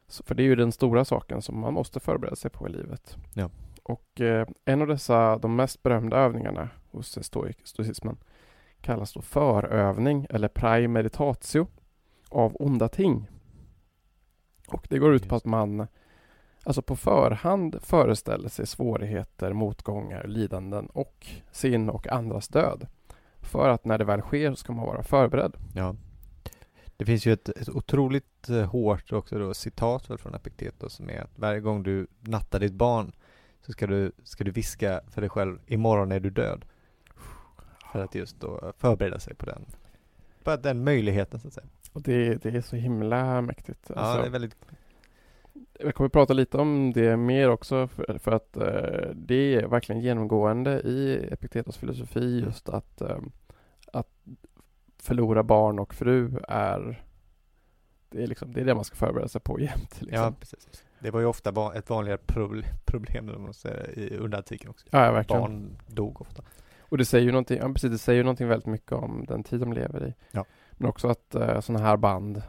[0.08, 2.72] Så, för det är ju den stora saken som man måste förbereda sig på i
[2.72, 3.16] livet.
[3.34, 3.50] Ja.
[3.82, 7.18] Och eh, en av dessa, de mest berömda övningarna hos
[7.64, 8.16] stoicismen
[8.80, 11.66] kallas då förövning eller praemeditatio
[12.28, 13.28] av onda ting.
[14.68, 15.86] Och det går ut på att man
[16.68, 22.86] alltså på förhand föreställer sig svårigheter, motgångar, lidanden och sin och andras död.
[23.40, 25.56] För att när det väl sker så ska man vara förberedd.
[25.74, 25.94] Ja.
[26.96, 31.20] Det finns ju ett, ett otroligt eh, hårt också då citat från Epiktetos som är
[31.20, 33.12] att varje gång du nattar ditt barn
[33.66, 36.64] så ska du, ska du viska för dig själv imorgon är du död.
[37.92, 39.64] För att just då förbereda sig på den,
[40.42, 41.66] på den möjligheten så att säga.
[41.92, 43.86] Och det, det är så himla mäktigt.
[43.88, 44.56] Ja, Alltså, det är väldigt,
[45.78, 50.00] Jag kommer prata lite om det mer också för, för att eh, det är verkligen
[50.00, 53.18] genomgående i Epiktetos filosofi just att, eh,
[53.92, 54.10] att
[55.02, 57.04] förlora barn och fru är
[58.10, 60.00] det är, liksom, det är det man ska förbereda sig på jämt.
[60.00, 60.22] Liksom.
[60.24, 60.84] ja precis.
[61.00, 64.86] Det var ju ofta ett vanligare proble- problem om man säger, i under antiken också.
[64.90, 65.42] ja, ja, verkligen.
[65.42, 66.42] Barn dog ofta.
[66.80, 69.44] Och det säger ju någonting, ja, precis, det säger ju någonting väldigt mycket om den
[69.44, 70.14] tid de lever i.
[70.30, 70.44] Ja.
[70.72, 72.42] Men också att eh, sådana här band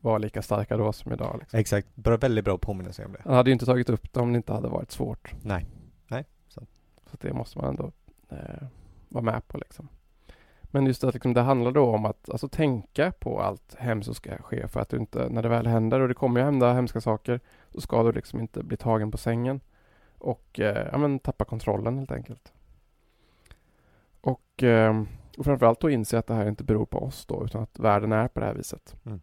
[0.00, 1.36] var lika starka då som idag.
[1.40, 1.58] Liksom.
[1.58, 2.58] Exakt, bra, väldigt bra
[2.92, 3.22] sig om det.
[3.24, 5.32] Han hade ju inte tagit upp det om det inte hade varit svårt.
[5.42, 5.66] Nej,
[6.08, 6.24] nej.
[6.48, 6.60] Så
[7.14, 7.92] att det måste man ändå
[8.28, 8.66] eh,
[9.08, 9.88] vara med på liksom.
[10.62, 14.14] Men just att liksom, det handlar då om att alltså, tänka på allt hemskt som
[14.14, 16.72] ska ske för att du inte, när det väl händer och det kommer ju hända
[16.72, 19.60] hemska saker, så ska du liksom inte bli tagen på sängen
[20.18, 22.52] och eh, ja, men, tappa kontrollen helt enkelt.
[24.20, 25.02] Och, eh,
[25.38, 28.12] och framförallt då inse att det här inte beror på oss då, utan att världen
[28.12, 28.96] är på det här viset.
[29.06, 29.20] Mm.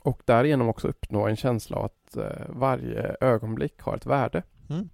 [0.00, 4.42] Och därigenom också uppnå en känsla av att eh, varje ögonblick har ett värde.
[4.70, 4.88] Mm.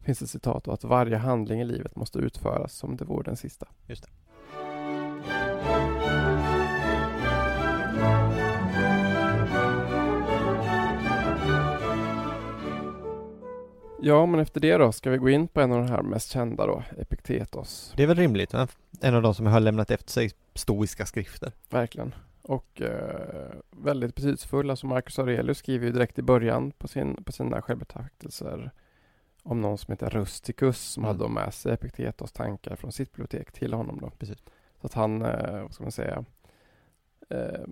[0.00, 3.36] finns ett citat då, att varje handling i livet måste utföras som det vore den
[3.36, 3.66] sista.
[3.86, 4.10] Just det.
[14.04, 16.30] Ja, men efter det då ska vi gå in på en av de här mest
[16.30, 17.92] kända då, Epiktetos.
[17.96, 18.68] Det är väl rimligt, va?
[19.00, 21.52] En av de som har lämnat efter sig stoiska skrifter.
[21.70, 22.14] Verkligen.
[22.42, 24.70] Och eh, väldigt betydelsefull.
[24.70, 28.70] Alltså Marcus Aurelius skriver ju direkt i början på, sin, på sina självbetraktelser
[29.42, 31.16] om någon som heter Rusticus som Mm.
[31.18, 34.10] hade med sig Epiktetos tankar från sitt bibliotek till honom då.
[34.10, 34.38] Precis.
[34.80, 36.24] Så att han, eh, vad ska man säga,
[37.30, 37.66] eh,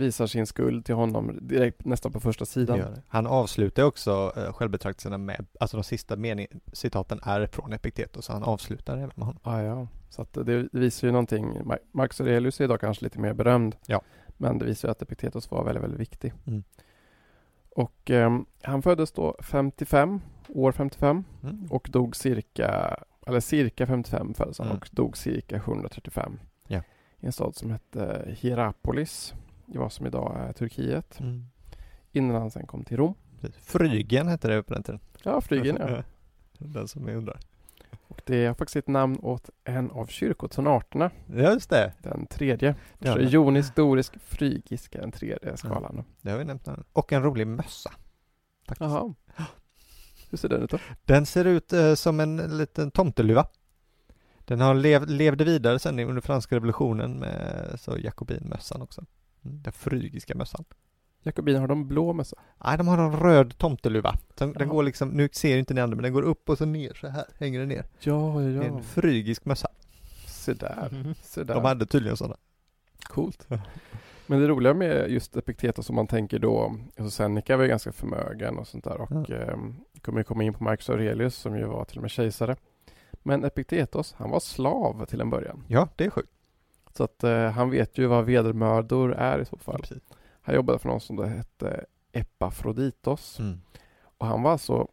[0.00, 2.80] visar sin skuld till honom direkt nästan på första sidan.
[3.08, 8.32] Han avslutar också uh, självbetraktelserna med, alltså de sista mening, citaten är från Epiktetos, så
[8.32, 9.40] han avslutar även med honom.
[9.42, 11.46] Ah, ja, så att det visar ju någonting.
[11.60, 13.76] Ma- Marcus Aurelius är idag kanske lite mer berömd.
[13.86, 14.02] Ja.
[14.36, 16.32] Men det visar ju att Epiktetos var väldigt, väldigt viktig.
[16.46, 16.62] Mm.
[17.76, 21.66] Och ehm, han föddes då 55, år 55 Mm.
[21.70, 24.78] och dog cirka, eller cirka 55 föddes han Mm.
[24.78, 26.40] och dog cirka 735.
[26.66, 26.82] Ja.
[27.20, 29.34] I en stad som hette Hierapolis
[29.70, 31.20] i vad som idag är Turkiet.
[31.20, 31.46] Mm.
[32.12, 33.14] Innan han sen kom till Rom.
[33.62, 35.00] Frygen hette det på den tiden.
[35.22, 36.02] Ja, Frygen ja.
[36.58, 37.40] Den som jag undrar.
[38.08, 41.10] Och det är faktiskt ett namn åt en av kyrkotonarterna.
[41.26, 41.92] Ja, just det.
[42.02, 42.74] Den tredje.
[42.98, 43.18] Ja.
[43.18, 46.04] Jonisk, dorisk, frygisk är den tredje skalan.
[46.20, 46.66] Det har vi nämnt.
[46.66, 46.82] nu.
[46.92, 47.90] Och en rolig mössa.
[48.68, 48.90] Faktiskt.
[48.90, 49.14] Jaha.
[50.30, 50.78] Hur ser den ut då?
[51.04, 53.46] Den ser ut eh, som en liten tomteluva.
[54.38, 59.04] Den har lev, levde vidare sen under franska revolutionen med så jakobinmössan också.
[59.44, 59.62] Mm.
[59.62, 60.64] Den frygiska mössan.
[61.22, 62.36] Jakobiner, har de blå mössa?
[62.64, 64.18] Nej, de har en röd tomteluva.
[64.34, 66.64] Den, den går liksom, nu ser inte ni andra, men den går upp och så
[66.64, 67.84] ner så här, hänger den ner.
[68.00, 69.68] Ja, ja, Det är en frygisk mössa.
[70.26, 71.54] Se där, se där.
[71.54, 72.36] De hade tydligen sådana.
[73.02, 73.46] Coolt.
[74.26, 77.92] Men det roliga med just Epiktetos som man tänker då, alltså Seneca var ju ganska
[77.92, 79.36] förmögen och sånt där och Ja.
[79.36, 79.56] eh,
[80.02, 82.56] kommer ju komma in på Marcus Aurelius som ju var till och med kejsare.
[83.22, 85.64] Men Epiktetos, han var slav till en början.
[85.68, 86.30] Ja, det är sjukt.
[86.96, 89.80] Så att eh, han vet ju vad vedermödor är i så fall.
[89.80, 90.02] Precis.
[90.42, 93.38] Han jobbade för någon som då hette Epafroditos.
[93.38, 93.60] Mm.
[94.18, 94.88] Och han var alltså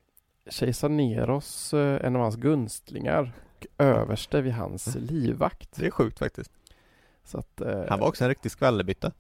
[0.50, 5.76] kejsar Neros, eh, en av hans gunstlingar och överste vid hans livvakt.
[5.76, 6.52] Det är sjukt faktiskt.
[7.24, 9.12] Så att, eh, Han var också en riktig skvallerbytta.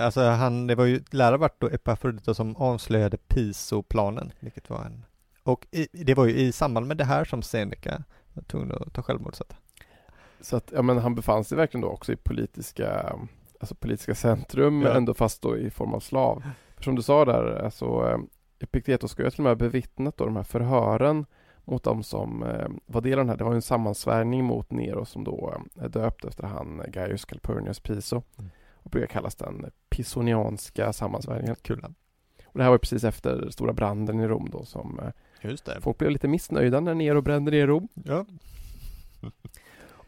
[0.00, 5.04] Alltså han, det var ju lära vart då Epafrodito som avslöjade Piso-planen, vilket var en
[5.42, 8.92] och i, det var ju i samband med det här som Seneca var tvungen att
[8.92, 9.56] ta självmord så att,
[10.40, 13.16] Så att, ja men han befann sig verkligen då också i politiska,
[13.60, 14.88] alltså politiska centrum, Ja.
[14.88, 16.42] men ändå fast då i form av slav.
[16.76, 18.18] För som du sa där, alltså eh,
[18.62, 21.26] Epiktetos ska ju till och med bevittnat då de här förhören
[21.64, 23.36] mot de som eh, var del av den här.
[23.36, 27.24] Det var en sammansvärjning mot Nero som då eh, är döpt efter han eh, Gaius
[27.24, 28.22] Calpurnius Piso.
[28.38, 28.50] Mm.
[28.82, 31.56] Och brukar kallas den pisonianska sammansvärjningen.
[31.62, 31.84] kul.
[32.46, 35.00] Och det här var ju precis efter stora branden i Rom då som
[35.40, 35.80] Just det.
[35.80, 37.88] folk blev lite missnöjda när Nero brände ner Rom.
[37.94, 38.24] Ja.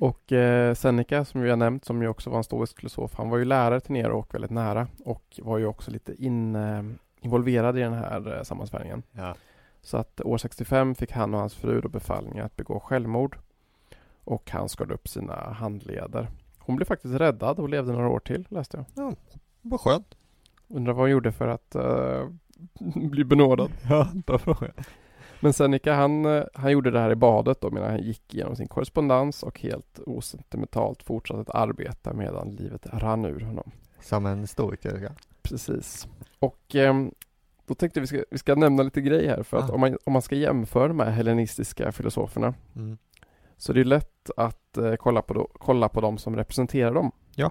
[0.03, 3.31] Och eh, Seneca som vi har nämnt som ju också var en stoisk filosof, han
[3.31, 6.83] var ju lärare till Nero och väldigt nära och var ju också lite in, eh,
[7.21, 9.03] involverad i den här eh, sammansvärjningen.
[9.13, 9.35] ja.
[9.83, 13.39] Så att år 65 fick han och hans fru då befallning att begå självmord
[14.25, 16.29] och han skar upp sina handleder.
[16.59, 19.07] Hon blev faktiskt räddad och levde några år till läste jag.
[19.61, 20.15] Vad skönt.
[20.69, 22.29] Undrar vad hon gjorde för att eh,
[23.11, 23.71] bli benådad.
[23.89, 24.73] Ja, bra fråga.
[25.43, 28.57] Men Seneca han, eh, han gjorde det här i badet då medan han gick igenom
[28.57, 33.71] sin korrespondens och helt osentimentalt fortsatte att arbeta medan livet rann ur honom.
[34.01, 35.11] Som en stoiker, ja.
[35.43, 36.09] Precis.
[36.39, 37.11] Och ehm,
[37.67, 39.75] då tänkte vi ska, vi ska nämna lite grejer här för att Ah.
[39.75, 42.99] om man, om man ska jämföra de här hellenistiska filosoferna Mm.
[43.57, 47.13] så det är lätt att eh, kolla, på då, kolla på de som representerar dem.
[47.35, 47.51] Ja.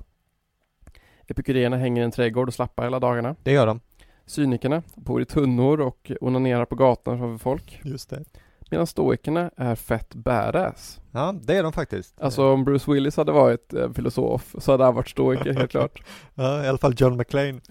[1.27, 3.35] Epikuréerna hänger i en trädgård och slappar hela dagarna.
[3.43, 3.79] Det gör de.
[4.25, 7.81] Cynikerna bor i tunnor och onanerar på gatan framför folk.
[7.83, 8.23] Just det.
[8.71, 11.01] Medan stoikerna är fett badass.
[11.11, 12.21] Ja, det är de faktiskt.
[12.21, 16.03] Alltså om Bruce Willis hade varit eh, filosof så hade han varit stoiker helt klart.
[16.35, 17.61] Ja, i alla fall John McClane.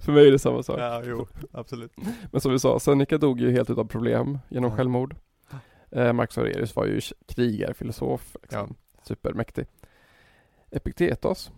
[0.00, 0.80] För mig är det samma sak.
[0.80, 1.92] Ja, jo, absolut.
[2.32, 4.76] Men som vi sa, Seneca dog ju helt utan problem genom Ja.
[4.76, 5.16] självmord.
[5.90, 8.74] Eh, Marcus Aurelius var ju krigarfilosof, liksom.
[9.08, 9.66] supermäktig.
[10.70, 11.50] Epiktetos,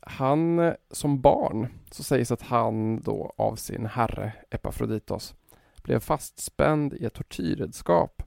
[0.00, 5.34] han eh, som barn så sägs att han då av sin herre Epafroditos
[5.82, 8.22] blev fastspänd i ett tortyrredskap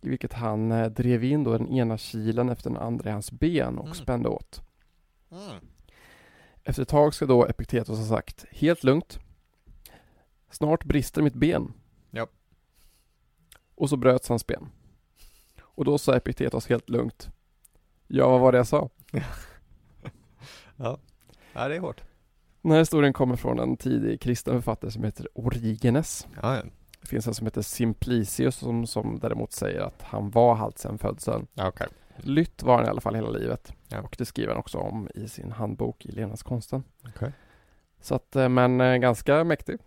[0.00, 3.32] i vilket han eh, drev in då den ena kilen efter den andra i hans
[3.32, 3.94] ben och Mm.
[3.94, 4.62] spände åt.
[5.30, 5.64] Mm.
[6.64, 9.18] Efter ett tag ska då Epiktetos ha sagt helt lugnt.
[10.50, 11.72] Snart brister mitt ben.
[12.10, 12.26] Ja.
[13.74, 14.68] Och så bröts hans ben.
[15.60, 17.30] Och då sa Epiktetos helt lugnt.
[18.06, 18.88] Ja, vad var det jag sa?
[20.76, 20.98] Ja.
[21.58, 22.02] Ja, det är hårt.
[22.62, 26.26] Den här historien kommer från en tidig kristen författare som heter Origenes.
[26.42, 26.62] Ja, ja.
[27.00, 30.98] Det finns en som heter Simplicius som, som däremot säger att han var halt sedan
[30.98, 31.46] födseln.
[31.54, 31.88] okej.
[32.16, 33.72] Lytt var han i alla fall hela livet.
[33.88, 34.00] Ja.
[34.00, 36.84] Och det skriver han också om i sin handbok i levnadskonsten.
[37.08, 37.32] Okej.
[38.00, 39.78] Så att, eh, men eh, ganska mäktig.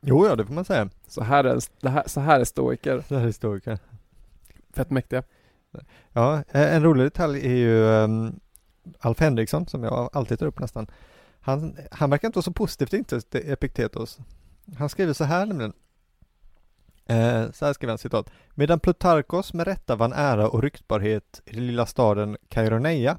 [0.00, 0.88] Jo, ja, det får man säga.
[1.06, 3.04] Så här är, det här, så här är stoiker.
[3.08, 3.78] Det här är historiker.
[4.70, 5.22] Fett mäktiga.
[6.12, 8.40] Ja, en rolig detalj är ju um,
[8.98, 10.86] Alf Henriksson som jag alltid tar upp nästan.
[11.46, 14.18] Han, han verkar inte vara så positivt inställd till Epiktetos.
[14.78, 15.72] Han skriver så här nämligen.
[17.06, 18.30] Eh, så här skriver han citat.
[18.54, 23.18] Medan Plutarkos med rätta vann ära och ryktbarhet i den lilla staden Kaironeia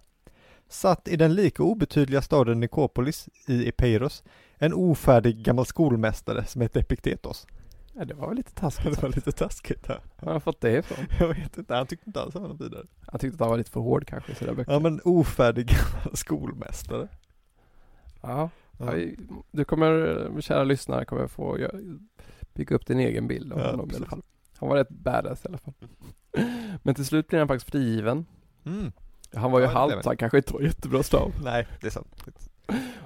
[0.69, 4.23] satt i den lika obetydliga staden Nikopolis i Epeiros
[4.55, 7.47] en ofärdig gammal skolmästare som hette Epiktetos.
[7.93, 8.95] Ja, det var väl lite taskigt.
[8.95, 10.01] Det var lite taskigt här.
[10.19, 11.05] Var har han fått det ifrån?
[11.19, 12.85] Jag vet inte, han tyckte inte alls han var vidare.
[13.07, 14.71] Han tyckte att han var lite för hård kanske i sina böcker.
[14.71, 17.07] Ja men ofärdig gammal skolmästare.
[18.27, 18.49] Ja.
[18.79, 18.93] Ja.
[19.51, 21.57] Du kommer, kära lyssnare, kommer få
[22.53, 24.09] bygga upp din egen bild av Ja, honom i alla precis.
[24.09, 24.21] fall.
[24.57, 25.73] Han var rätt badass i alla fall.
[26.83, 28.25] Men till slut blir han faktiskt frigiven.
[28.65, 28.91] Mm.
[29.35, 30.03] Han var ju Ja, halt, han.
[30.03, 31.31] så han kanske inte var jättebra slav.
[31.43, 32.23] Nej, det är sant.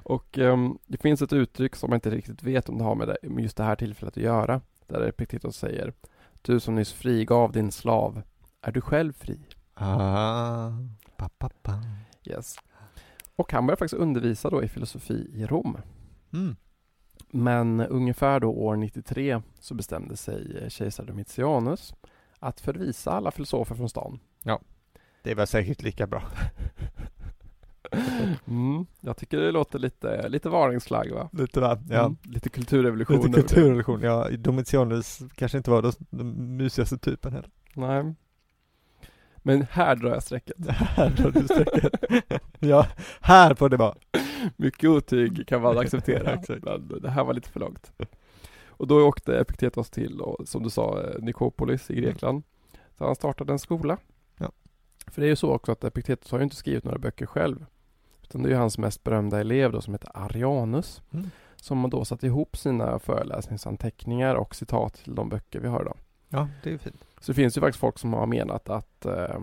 [0.04, 3.08] Och ehm, det finns ett uttryck som man inte riktigt vet om det har med,
[3.08, 4.62] det, med just det här tillfället att göra.
[4.88, 5.94] Där Epiktetos säger
[6.42, 8.22] Du som nyss frigav din slav,
[8.62, 9.40] är du själv fri?
[9.74, 10.72] Ah,
[11.18, 11.74] pa, pa, pa.
[12.24, 12.56] Yes.
[13.36, 15.78] Och han började faktiskt undervisa då i filosofi i Rom.
[16.34, 16.56] Mm.
[17.32, 21.94] Men ungefär då år 93 så bestämde sig eh, kejsar Domitianus
[22.40, 24.20] att förvisa alla filosofer från stan.
[25.24, 26.24] Det var säkert lika bra.
[28.48, 31.30] Mm, jag tycker det låter lite, lite varningsflagg va?
[31.32, 31.80] Lite va?
[31.90, 32.06] Ja.
[32.06, 33.18] Mm, lite kulturrevolution.
[33.18, 34.30] Lite kulturrelation, ja.
[34.38, 37.50] Domitianus kanske inte var den mysigaste typen heller.
[37.74, 38.16] Nej.
[39.42, 40.56] Men här drar jag strecket.
[40.68, 41.94] Här drar du strecket.
[42.60, 42.88] ja,
[43.22, 43.96] här får det vara.
[44.58, 46.34] Mycket otyg kan man acceptera.
[46.34, 46.64] Exakt.
[46.64, 47.92] Men det här var lite för långt.
[48.68, 52.44] Och då åkte Epiktetos till, och, som du sa, eh, Nikopolis i Grekland.
[52.98, 53.98] Så han startade en skola.
[54.38, 54.52] Ja.
[55.08, 57.66] För det är ju så också att Epiktetos har ju inte skrivit några böcker själv.
[58.24, 61.02] Utan det är ju hans mest berömda elev då som heter Arianus.
[61.12, 61.30] Mm.
[61.56, 65.98] Som då satt ihop sina föreläsningsanteckningar och citat till de böcker vi har idag.
[66.30, 67.06] Ja, det är ju fint.
[67.22, 69.42] Så det finns ju faktiskt folk som har menat att, eh,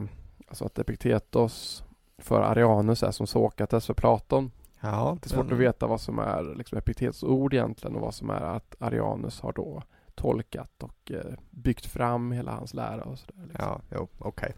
[0.49, 1.85] alltså att Epiktetos
[2.19, 4.51] för Arianus är som Sokrates för Platon.
[4.81, 8.15] Ja, Det är svårt att veta vad som är liksom Epiktetos ord egentligen och vad
[8.15, 9.83] som är att Arianus har då
[10.15, 13.43] tolkat och eh, byggt fram hela hans lära och sådär.
[13.49, 13.65] Liksom.
[13.67, 14.53] Ja, jo, okej.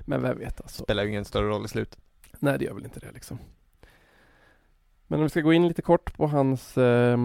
[0.00, 0.82] Men vem vet alltså.
[0.82, 1.98] Spelar ju ingen större roll i slutet.
[2.38, 3.38] Nej, det gör väl inte det liksom.
[5.06, 7.18] Men om vi ska gå in lite kort på hans, eh,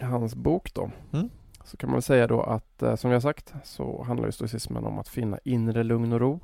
[0.00, 0.90] hans bok då.
[1.12, 1.30] Mm.
[1.66, 4.84] Så kan man säga då att eh, som vi har sagt så handlar ju stoicismen
[4.84, 6.40] om att finna inre lugn och ro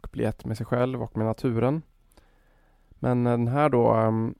[0.00, 1.82] och bli ett med sig själv och med naturen.
[2.90, 4.34] Men den här då um,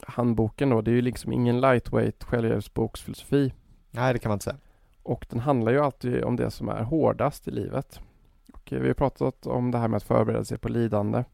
[0.00, 3.52] handboken då, det är ju liksom ingen lightweight självhjälpsboksfilosofi
[3.90, 4.56] Nej, det kan man inte säga.
[5.02, 8.00] och den handlar ju alltid om det som är hårdast i livet.
[8.52, 11.24] Och eh, vi har pratat om det här med att förbereda sig på lidande.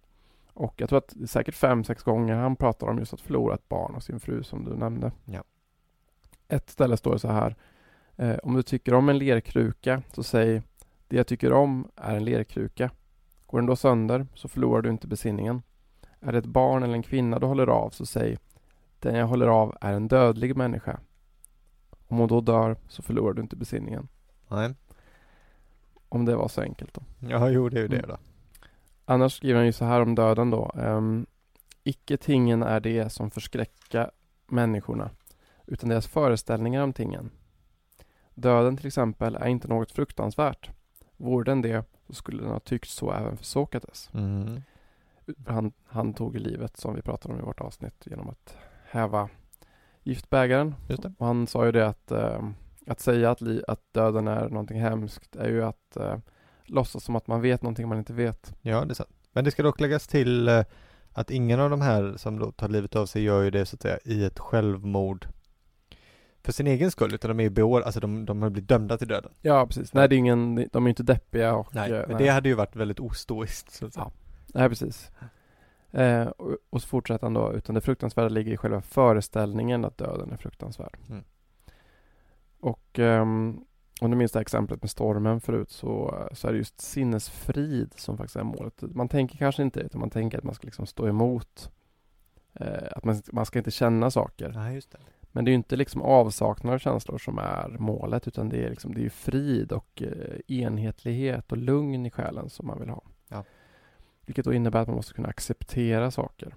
[0.52, 3.20] Och jag tror att det är säkert fem, sex gånger han pratar om just att
[3.20, 5.12] förlora ett barn och sin fru som du nämnde.
[5.24, 5.42] Ja.
[6.48, 7.56] Ett ställe står det så här.
[8.18, 10.62] Eh, om du tycker om en lerkruka så säg
[11.08, 12.90] Det jag tycker om är en lerkruka.
[13.46, 15.62] Går den då sönder så förlorar du inte besinningen.
[16.20, 18.38] Är det ett barn eller en kvinna du håller av så säg
[19.00, 21.00] Den jag håller av är en dödlig människa.
[22.08, 24.08] Om hon då dör så förlorar du inte besinningen.
[24.48, 24.74] Nej.
[26.08, 27.02] Om det var så enkelt då.
[27.28, 28.08] Ja, jo, det är ju det Mm.
[28.10, 28.16] då.
[29.04, 30.70] Annars skriver han ju så här om döden då.
[30.74, 31.26] Um,
[31.84, 34.10] Icke tingen är det som förskräcka
[34.46, 35.10] människorna,
[35.66, 37.30] utan deras föreställningar om tingen.
[38.40, 40.70] Döden till exempel är inte något fruktansvärt.
[41.16, 44.10] Vore den det, så skulle den ha tyckt så även för Sokrates.
[44.14, 44.62] Mm.
[45.46, 48.56] Han, han tog livet, som vi pratade om i vårt avsnitt, genom att
[48.90, 49.28] häva
[50.02, 50.74] giftbägaren.
[51.18, 52.42] Och han sa ju det att, eh,
[52.86, 56.16] att säga att, li- att döden är någonting hemskt är ju att eh,
[56.64, 58.54] låtsas som att man vet någonting man inte vet.
[58.62, 59.10] Ja, det är sant.
[59.32, 60.64] Men det ska dock läggas till eh,
[61.12, 63.82] att ingen av de här som tar livet av sig gör ju det så att
[63.82, 65.26] säga i ett självmord
[66.42, 68.98] för sin egen skull, utan de är ju beår, alltså de, de har blivit dömda
[68.98, 69.32] till döden.
[69.42, 69.94] Ja, precis.
[69.94, 71.74] Nej, det är ingen, de är inte deppiga och...
[71.74, 74.10] Nej, eh, men det hade ju varit väldigt ostoiskt så att säga.
[74.54, 75.10] Nej, precis.
[75.90, 79.98] Eh, och, och så fortsätter han då, utan det fruktansvärda ligger i själva föreställningen att
[79.98, 80.96] döden är fruktansvärd.
[81.08, 81.24] Mm.
[82.60, 83.60] Och ehm,
[84.00, 87.94] om du minns det här exemplet med stormen förut så, så är det just sinnesfrid
[87.96, 88.82] som faktiskt är målet.
[88.82, 91.70] Man tänker kanske inte utan man tänker att man ska liksom stå emot.
[92.54, 94.52] Eh, att man, man ska inte känna saker.
[94.54, 94.98] Nej, just det.
[95.32, 98.70] Men det är ju inte liksom avsaknad av känslor som är målet utan det är
[98.70, 102.88] liksom det är ju frid och eh, enhetlighet och lugn i själen som man vill
[102.88, 103.02] ha.
[103.28, 103.44] Ja.
[104.26, 106.54] Vilket då innebär att man måste kunna acceptera saker.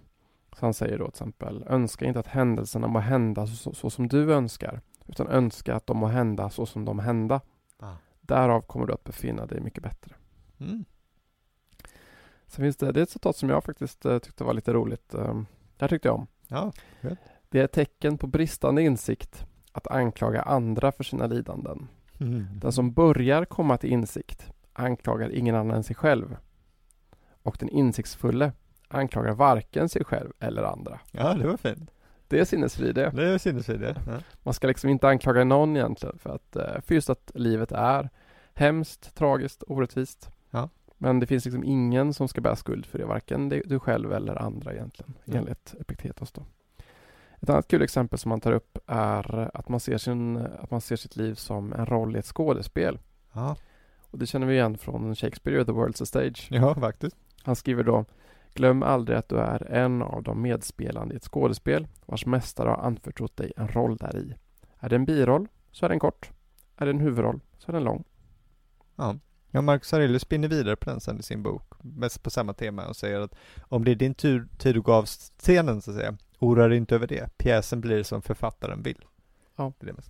[0.60, 4.08] Så han säger då till exempel önska inte att händelserna må hända så, så som
[4.08, 7.42] du önskar utan önska att de må hända så som de hända.
[7.78, 7.96] Ah.
[8.22, 10.16] Därav kommer du att befinna dig mycket bättre.
[10.60, 10.86] Mm.
[12.48, 15.14] Sen finns det, det är ett citat som jag faktiskt eh, tyckte var lite roligt.
[15.14, 15.36] Eh,
[15.78, 16.28] det här tyckte jag om.
[16.48, 16.72] Ja,
[17.52, 21.88] Det är ett tecken på bristande insikt att anklaga andra för sina lidanden.
[22.20, 22.46] mm.
[22.60, 26.38] Den som börjar komma till insikt anklagar ingen annan än sig själv.
[27.44, 28.52] Och den insiktsfulle
[28.88, 31.00] anklagar varken sig själv eller andra.
[31.12, 31.92] ja, det var fint.
[32.28, 33.10] Det är sinnesfrid det.
[33.10, 33.96] Det är sinnesfrid det.
[34.08, 34.14] Ja.
[34.44, 38.10] Man ska liksom inte anklaga någon egentligen för att för just att livet är
[38.54, 40.30] hemskt, tragiskt, orättvist.
[40.52, 40.70] Ja.
[40.98, 44.36] Men det finns liksom ingen som ska bära skuld för det, varken du själv eller
[44.36, 45.38] andra egentligen, Ja.
[45.38, 46.46] enligt Epiktetos då.
[47.42, 50.82] Ett annat kul exempel som man tar upp är att man ser, sin, att man
[50.82, 53.00] ser sitt liv som en roll i ett skådespel.
[53.34, 53.56] Ja.
[54.12, 56.48] Och det känner vi igen från Shakespeare, The World's a Stage.
[56.52, 57.16] ja, faktiskt.
[57.44, 58.06] Han skriver då
[58.54, 62.78] Glöm aldrig att du är en av de medspelande i ett skådespel vars mästare har
[62.78, 64.36] anförtrott dig en roll där i.
[64.80, 66.30] Är det en biroll så är den kort.
[66.78, 68.04] Är det en huvudroll så är den lång.
[68.96, 69.16] Ja.
[69.54, 72.88] Ja, Marcus Aurelius spinner vidare på den sen i sin bok, mest på samma tema
[72.88, 76.18] och säger att om det är din tur, tid du gav scenen så att säga,
[76.42, 77.38] oroa dig inte över det.
[77.38, 79.06] Pjäsen blir som författaren vill.
[79.56, 79.74] Ja.
[79.80, 80.02] Det är det.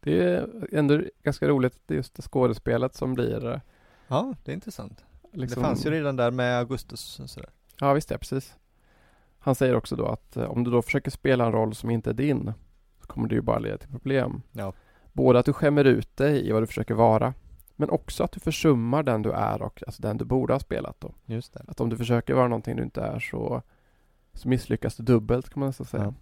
[0.00, 3.60] Det är ändå ganska roligt, det är just det skådespelet som blir eh,
[4.08, 5.04] Ja, det är intressant.
[5.32, 5.62] liksom...
[5.62, 7.50] Det fanns ju redan där med Augustus och sådär.
[7.80, 8.54] Ja, visst ja, precis.
[9.38, 12.10] Han säger också då att eh, om du då försöker spela en roll som inte
[12.10, 12.52] är din
[13.00, 14.42] så kommer det ju bara leda till problem.
[14.52, 14.72] Ja.
[15.12, 17.34] Både att du skämmer ut dig i vad du försöker vara
[17.76, 21.00] men också att du försummar den du är och alltså den du borde ha spelat
[21.00, 21.14] då.
[21.26, 21.64] Just det.
[21.68, 23.62] Att om du försöker vara någonting du inte är så
[24.34, 26.04] så misslyckas det dubbelt kan man nästan säga.
[26.04, 26.14] Ja.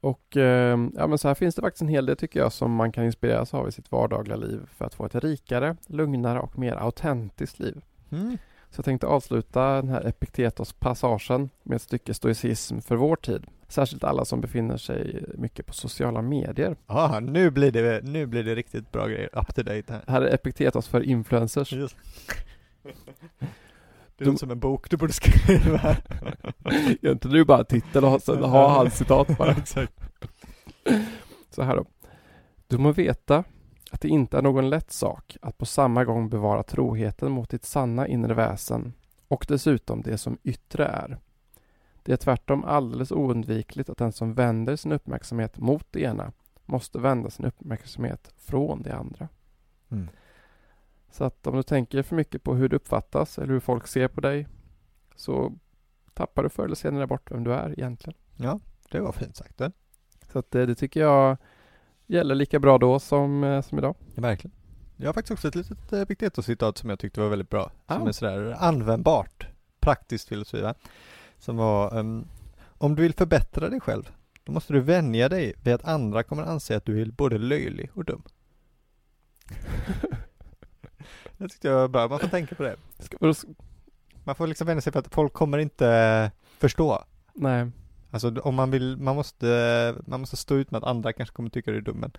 [0.00, 2.74] Och eh, ja, men så här finns det faktiskt en hel del tycker jag som
[2.74, 6.58] man kan inspireras av i sitt vardagliga liv för att få ett rikare, lugnare och
[6.58, 7.80] mer autentiskt liv.
[8.10, 8.38] Mm.
[8.70, 13.46] Så jag tänkte avsluta den här Epiktetos-passagen med ett stycke stoicism för vår tid.
[13.68, 16.76] Särskilt alla som befinner sig mycket på sociala medier.
[16.86, 20.02] Ja, nu blir det, nu blir det riktigt bra grejer, up to date här.
[20.06, 21.72] Här är Epiktetos för influencers.
[21.72, 21.96] Just.
[24.22, 25.96] Det De- låter som en bok du borde skriva.
[27.00, 29.50] Gör inte du bara titel och sen ha hans citat bara.
[29.56, 29.92] Exakt.
[31.50, 31.84] Så här då.
[32.66, 33.44] Du må veta
[33.90, 37.64] att det inte är någon lätt sak att på samma gång bevara troheten mot ditt
[37.64, 38.92] sanna inre väsen
[39.28, 41.18] och dessutom det som yttre är.
[42.02, 46.32] Det är tvärtom alldeles oundvikligt att den som vänder sin uppmärksamhet mot det ena
[46.66, 49.28] måste vända sin uppmärksamhet från det andra.
[49.90, 50.08] Mm.
[51.12, 54.08] Så att om du tänker för mycket på hur du uppfattas eller hur folk ser
[54.08, 54.48] på dig
[55.16, 55.52] så
[56.14, 58.18] tappar du förr eller senare bort vem du är egentligen.
[58.36, 58.60] Ja,
[58.90, 59.58] det var fint sagt.
[59.58, 59.72] Det.
[60.32, 61.36] Så att det, det tycker jag
[62.06, 63.94] gäller lika bra då som, eh, som idag.
[64.14, 64.56] Ja, verkligen.
[64.96, 67.70] Jag har faktiskt också ett litet Epiktetos-citat som jag tyckte var väldigt bra.
[67.86, 68.08] Som Ah.
[68.08, 69.46] är sådär användbart,
[69.80, 70.62] praktiskt filosofi.
[70.62, 70.74] Va?
[71.38, 72.26] Som var, ehm,
[72.78, 74.10] om du vill förbättra dig själv,
[74.44, 77.90] då måste du vänja dig vid att andra kommer anse att du är både löjlig
[77.94, 78.22] och dum.
[81.42, 82.76] det tyckte jag var bra, man får tänka på det.
[84.24, 87.04] Man får liksom vänja sig för att folk kommer inte förstå.
[87.34, 87.70] nej,
[88.10, 91.50] Alltså om man vill, man måste, man måste stå ut med att andra kanske kommer
[91.50, 92.12] tycka du är dum men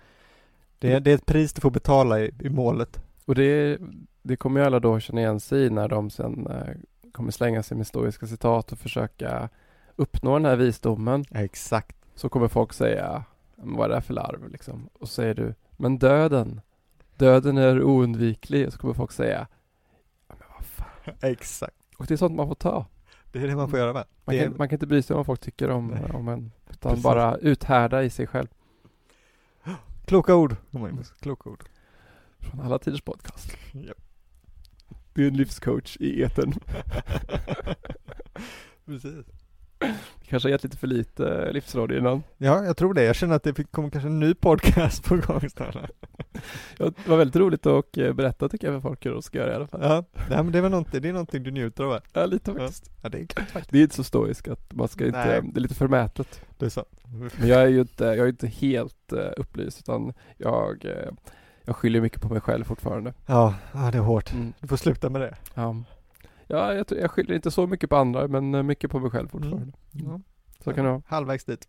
[0.78, 3.00] det är, det är ett pris du får betala i, i målet.
[3.24, 3.78] och det,
[4.22, 6.74] det kommer ju alla då känna igen sig i när de sen eh,
[7.12, 9.48] kommer slänga sig med stoiska citat och försöka
[9.96, 11.24] uppnå den här visdomen.
[11.30, 11.96] Exakt.
[12.14, 13.24] Så kommer folk säga,
[13.56, 14.88] "Men vad är det här för larv liksom?
[14.92, 16.60] Och så säger du, men döden,
[17.16, 18.72] döden är oundviklig.
[18.72, 19.46] Så kommer folk säga,
[20.28, 21.14] "Ja, men vad fan.
[21.30, 21.76] Exakt.
[21.98, 22.86] Och det är sånt man får ta.
[23.32, 24.04] Det är det man får göra med.
[24.24, 26.10] Man Det är- kan, man kan inte bry sig om vad folk tycker om, Nej.
[26.14, 26.52] om en.
[26.70, 27.02] Utan Precis.
[27.04, 28.48] bara uthärda i sig själv.
[30.06, 30.56] Kloka ord.
[30.70, 31.64] God, Kloka ord.
[32.38, 33.56] Från alla tiders podcast.
[33.72, 33.98] Japp.
[35.12, 36.52] Du är en livscoach i etern.
[38.86, 39.26] Precis.
[40.28, 42.22] Kanske har gett lite för lite eh, livsråd innan.
[42.38, 43.02] Ja, jag tror det.
[43.02, 45.76] Jag känner att det kommer kanske en ny podcast på gång snart.
[46.78, 49.38] Ja, det var väldigt roligt att eh, berätta tycker jag för folk hur de ska
[49.38, 49.80] göra i alla fall.
[49.82, 52.00] Ja, nej, men det är väl någonting, det är någonting du njuter av va?
[52.12, 52.90] Ja, lite faktiskt.
[53.02, 53.72] Ja, det är klart faktiskt.
[53.72, 55.40] Det är inte så stoiskt att man ska inte, Nej.
[55.52, 56.40] det är lite förmätet.
[56.58, 56.88] Det är sant.
[57.38, 61.12] Men jag är ju inte, jag är inte helt uh, upplyst utan jag, eh,
[61.64, 63.14] jag skyller mycket på mig själv fortfarande.
[63.26, 64.32] Ja, ja, det är hårt.
[64.32, 64.52] Mm.
[64.60, 65.36] Du får sluta med det.
[65.54, 65.76] Ja,
[66.46, 69.28] ja jag, jag skyller inte så mycket på andra men eh, mycket på mig själv
[69.28, 69.72] fortfarande.
[69.94, 70.10] Mm.
[70.10, 70.20] Ja.
[70.64, 71.02] Så kan det vara.
[71.06, 71.68] Halvvägs dit.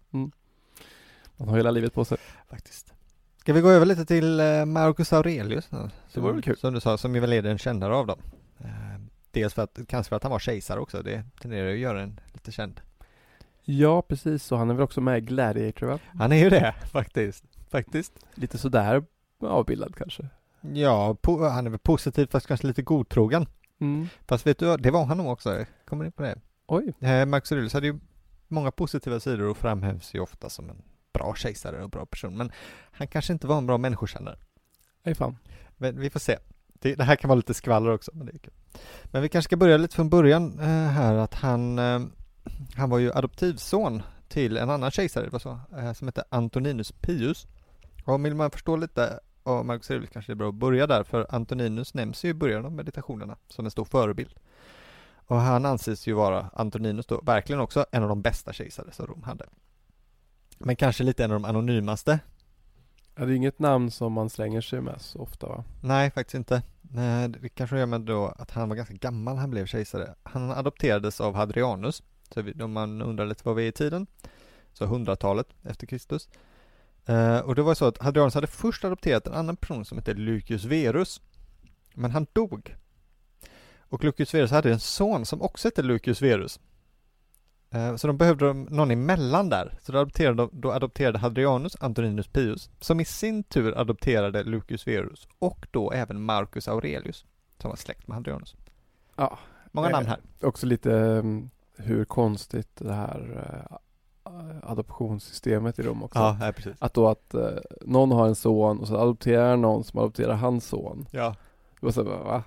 [1.37, 2.17] Man har hela livet på sig.
[2.49, 2.93] Faktiskt.
[3.37, 5.67] Ska vi gå över lite till eh, Marcus Aurelius?
[5.69, 5.89] då?
[6.13, 6.57] Det vore väl kul.
[6.57, 8.19] Som du sa, som ju väl är den kändare av dem.
[8.59, 9.01] Eh,
[9.31, 11.01] dels för att, kanske för att han var kejsare också.
[11.01, 12.81] Det tenderar ju att göra en lite känd.
[13.63, 14.51] Ja, precis.
[14.51, 15.99] Och han är väl också med i Gladiator va?
[16.19, 17.43] Han är ju det, faktiskt.
[17.69, 18.13] Faktiskt.
[18.35, 19.03] Lite sådär
[19.39, 20.29] avbildad kanske.
[20.61, 21.17] Ja,
[21.51, 23.45] han är väl positiv fast kanske lite godtrogen.
[23.79, 24.07] Mm.
[24.27, 25.65] Fast vet du det var han nog också.
[25.85, 26.35] Kommer in på det.
[26.67, 26.93] Oj.
[26.99, 27.99] Eh, Marcus Aurelius hade ju
[28.47, 30.81] många positiva sidor och framhävs ju ofta som en
[31.13, 32.37] bra kejsare och bra person.
[32.37, 32.51] Men
[32.91, 34.37] han kanske inte var en bra människokännare.
[35.03, 35.37] Nej fan.
[35.77, 36.37] Men vi får se.
[36.73, 38.53] Det, det här kan vara lite skvaller också, men det är kul.
[39.03, 41.99] Men vi kanske ska börja lite från början eh, här att han, eh,
[42.75, 46.91] han var ju adoptivson till en annan kejsare, det var så, eh, som hette Antoninus
[46.91, 47.47] Pius.
[48.05, 51.27] Och vill man förstå lite av Marcus Aurelius kanske är bra att börja där, för
[51.29, 54.33] Antoninus nämns ju i början av meditationerna som en stor förebild.
[55.27, 59.07] Och han anses ju vara, Antoninus då, verkligen också en av de bästa kejsare som
[59.07, 59.45] Rom hade.
[60.57, 62.19] Men kanske lite en av de anonymaste
[63.15, 65.63] Ja, det är inget namn som man slänger sig med så ofta va?
[65.81, 66.61] Nej, faktiskt inte.
[66.81, 70.15] Nej, Det kanske gör med då att han var ganska gammal han blev kejsare.
[70.23, 72.03] Han adopterades av Hadrianus.
[72.33, 74.07] Så om man undrar lite vad vi är i tiden.
[74.73, 76.29] Så hundratalet efter Kristus.
[77.05, 80.13] Eh, och det var så att Hadrianus hade först adopterat en annan person som hette
[80.13, 81.21] Lucius Verus.
[81.93, 82.75] Men han dog.
[83.79, 86.59] Och Lucius Verus hade en son som också hette Lucius Verus.
[87.71, 89.77] Eh, Så de behövde de- någon emellan där.
[89.81, 94.87] Så då adopterade, de- då adopterade Hadrianus Antoninus Pius, som i sin tur adopterade Lucius
[94.87, 97.25] Verus och då även Marcus Aurelius,
[97.61, 98.55] som var släkt med Hadrianus.
[99.15, 99.39] Ja.
[99.71, 100.19] Många namn här.
[100.41, 103.19] Också lite um, hur konstigt det här
[103.71, 103.77] uh,
[104.63, 106.19] adoptionssystemet i Rom också.
[106.19, 106.75] Ja, precis.
[106.79, 107.49] Att då att eh,
[107.81, 111.07] någon har en son och så adopterar någon som adopterar hans son.
[111.11, 111.35] Ja,
[111.81, 112.43] Och så bara, va?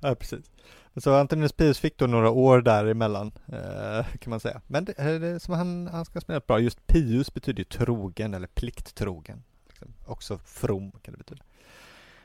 [0.00, 0.50] ja precis.
[0.96, 4.60] Så Antoninus Pius fick då några år däremellan, eh, kan man säga.
[4.66, 8.34] Men det, eh, det som han, han ska spela bra, just Pius betyder ju trogen
[8.34, 9.42] eller plikttrogen.
[9.68, 9.94] Liksom.
[10.06, 11.42] Också from kan det betyda.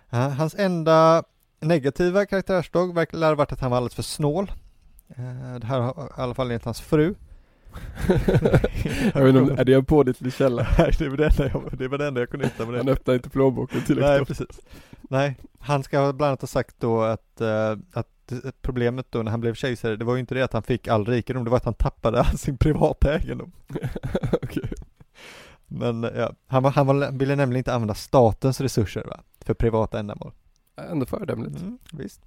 [0.09, 1.23] Ja, hans enda
[1.59, 4.51] negativa karaktärsdrag verkar ha varit att han var alldeles för snål.
[5.07, 7.15] Eh, det här har i alla fall enligt hans fru.
[9.13, 10.67] jag vet inte, är det en pålitlig källa?
[10.77, 12.77] Nej, det var det enda jag, det var det enda jag kunde hitta med det.
[12.77, 14.61] Han öppnar inte plånboken tillräckligt Nej, precis.
[15.01, 18.07] Nej, han ska bland annat ha sagt då att, uh, att
[18.61, 21.05] problemet då när han blev kejsare, det var ju inte det att han fick all
[21.05, 23.51] rikedom, det var att han tappade all sin privata egendom.
[24.31, 24.63] okay.
[25.67, 29.99] Men ja, han, var, han var, ville nämligen inte använda statens resurser va, för privata
[29.99, 30.31] ändamål.
[30.75, 31.61] Ändå föredömligt.
[31.61, 32.21] Mm, visst.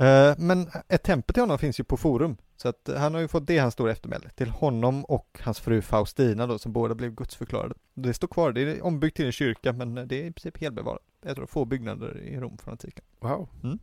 [0.00, 3.28] Uh, men ett tempel till honom finns ju på Forum, så att han har ju
[3.28, 4.30] fått det hans stora eftermäle.
[4.30, 7.74] Till honom och hans fru Faustina då, som båda blev gudsförklarade.
[7.94, 11.02] Det står kvar, det är ombyggt till en kyrka, men det är i princip helbevarat.
[11.26, 13.04] Jag tror få byggnader i Rom från antiken.
[13.20, 13.48] Wow.
[13.62, 13.78] Mm.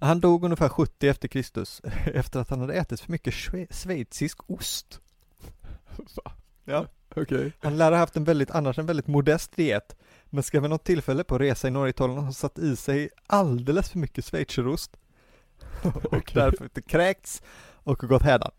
[0.00, 1.80] Han dog ungefär 70 efter Kristus,
[2.14, 3.34] efter att han hade ätit för mycket
[3.70, 5.00] schweizisk ost.
[6.64, 6.86] ja.
[7.16, 7.50] Okay.
[7.60, 9.96] Han lär ha haft en väldigt, annars en väldigt modest diet,
[10.30, 13.90] men ska vid något tillfälle på resa i norra Italien ha satt i sig alldeles
[13.90, 14.96] för mycket schweizerost.
[15.82, 16.22] och okay.
[16.34, 18.50] därför inte kräkts och gått hädan.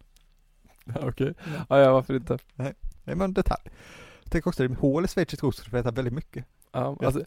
[0.95, 1.33] Okej, okay.
[1.69, 2.37] ja, ja varför inte?
[2.55, 3.69] Nej, det är en detalj.
[4.29, 6.45] Tänk också, det är hål i schweizisk ost för att äta väldigt mycket.
[6.71, 7.23] Ja, alltså,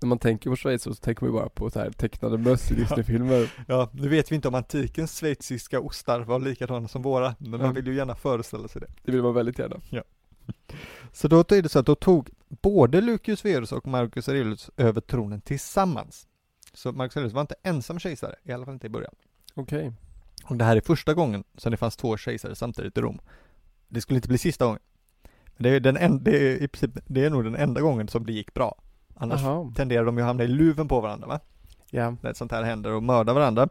[0.00, 2.70] när man tänker på Schweiz så tänker man ju bara på så här tecknade möss
[2.70, 3.52] i Disneyfilmer.
[3.68, 7.66] Ja, nu vet vi inte om antikens schweiziska ostar var likadana som våra, men mm.
[7.66, 8.88] man vill ju gärna föreställa sig det.
[9.02, 9.76] Det vill man väldigt gärna.
[9.90, 10.02] Ja.
[11.12, 15.00] Så då är det så att då tog både Lucius Verus och Marcus Aurelius över
[15.00, 16.28] tronen tillsammans.
[16.72, 19.14] Så Marcus Aurelius var inte ensam kejsare, i alla fall inte i början.
[19.54, 19.78] Okej.
[19.78, 19.92] Okay.
[20.44, 23.20] Och det här är första gången som det fanns två kejsare samtidigt i Rom.
[23.88, 24.80] Det skulle inte bli sista gången.
[25.56, 28.26] Det är, den en, det är, i princip, det är nog den enda gången som
[28.26, 28.82] det gick bra.
[29.14, 29.72] Annars Aha.
[29.76, 31.40] tenderar de ju att hamna i luven på varandra va?
[31.90, 32.16] Ja.
[32.20, 33.68] När sånt här händer och mördar varandra.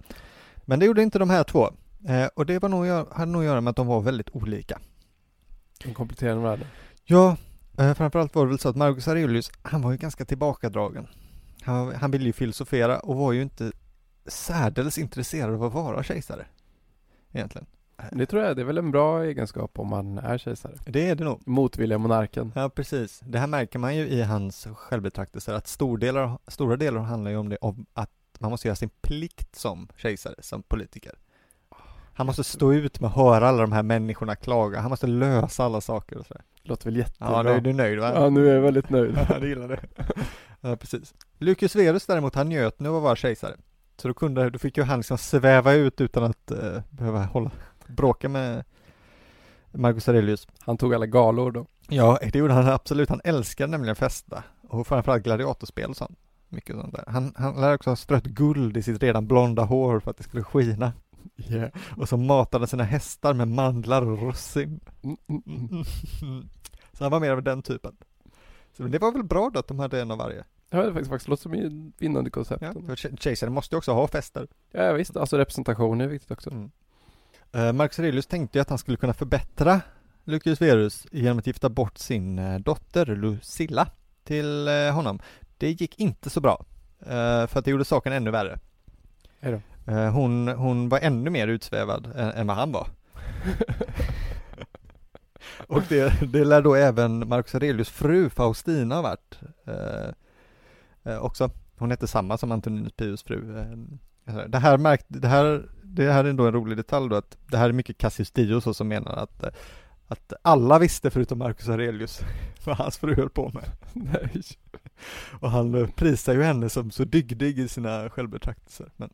[0.58, 1.70] Men det gjorde inte de här två.
[2.08, 4.80] Eh, och det var nog, hade nog att göra med att de var väldigt olika.
[5.84, 6.68] De kompletterade varandra?
[7.04, 7.38] Ja,
[7.76, 11.08] framförallt var det väl så att Marcus Aurelius, han var ju ganska tillbakadragen.
[11.62, 13.72] Han, han ville ju filosofera och var ju inte
[14.26, 16.46] särdeles intresserad av att vara kejsare.
[17.32, 17.68] Egentligen.
[18.12, 20.74] Det tror jag, det är väl en bra egenskap om man är kejsare.
[20.86, 21.48] Det är det nog.
[21.48, 22.52] Motvilliga monarken.
[22.56, 23.20] Ja, precis.
[23.20, 27.38] Det här märker man ju i hans självbetraktelser, att stor delar, stora delar handlar ju
[27.38, 28.10] om det, om att
[28.40, 31.14] man måste göra sin plikt som kejsare, som politiker.
[32.18, 35.64] Han måste stå ut med att höra alla de här människorna klaga, han måste lösa
[35.64, 36.44] alla saker och sådär.
[36.64, 37.32] Låter väl jättebra.
[37.32, 38.12] Ja, nu är du nöjd va?
[38.16, 39.20] Ja, nu är jag väldigt nöjd.
[39.30, 39.80] ja, det gillar det.
[40.62, 41.14] Ja, precis.
[41.38, 43.56] Lucius Verus däremot, han njöt nu av att vara kejsare.
[43.98, 47.52] Så då kunde, då fick ju han liksom sväva ut utan att uh, behöva hålla,
[47.88, 48.64] bråka med
[49.72, 50.48] Marcus Aurelius.
[50.60, 51.66] Han tog alla galor då?
[51.90, 53.10] Ja, det gjorde han absolut.
[53.10, 56.20] Han älskade nämligen festa och framförallt gladiatorspel och sånt.
[56.50, 57.04] Mycket sånt där.
[57.08, 60.24] Han, han lär också ha strött guld i sitt redan blonda hår för att det
[60.24, 60.94] skulle skina.
[61.38, 61.70] Yeah.
[61.98, 64.80] Och så matade sina hästar med mandlar och russin.
[65.04, 65.84] Mm, mm,
[66.22, 66.50] mm.
[66.94, 67.96] så han var mer av den typen.
[68.78, 70.44] Så det var väl bra då att de hade en av varje.
[70.70, 72.62] Ja, det faktiskt, faktiskt låter som ett vinnande koncept.
[72.62, 74.48] Ja, för kejsaren måste ju också ha fester.
[74.72, 75.18] Ja, visst.
[75.18, 76.50] Alltså representation är viktigt också.
[76.50, 76.72] Mm.
[77.56, 79.82] Uh, Marcus Aurelius tänkte ju att han skulle kunna förbättra
[80.24, 83.88] Lucius Verus genom att gifta bort sin uh, dotter Lucilla
[84.24, 85.20] till uh, honom.
[85.58, 86.66] Det gick inte så bra,
[87.48, 88.60] för att det gjorde saken ännu värre.
[89.86, 92.88] Hon, hon var ännu mer utsvävad än, än vad han var.
[95.68, 99.40] Och det, det lär då även Marcus Aurelius fru Faustina ha varit
[101.22, 101.50] också.
[101.78, 103.66] Hon hette samma som Antoninus Pius fru.
[104.48, 105.66] Det här, märkt, det här
[105.96, 108.74] det här är ändå en rolig detalj då att det här är mycket Cassius Dio
[108.74, 109.44] som menar att
[110.08, 112.22] att alla visste förutom Marcus Aurelius
[112.66, 113.66] vad hans fru höll på med.
[113.94, 114.42] Nej.
[115.40, 118.92] Och han prisar ju henne som så dygdig i sina självbetraktelser.
[118.96, 119.10] Men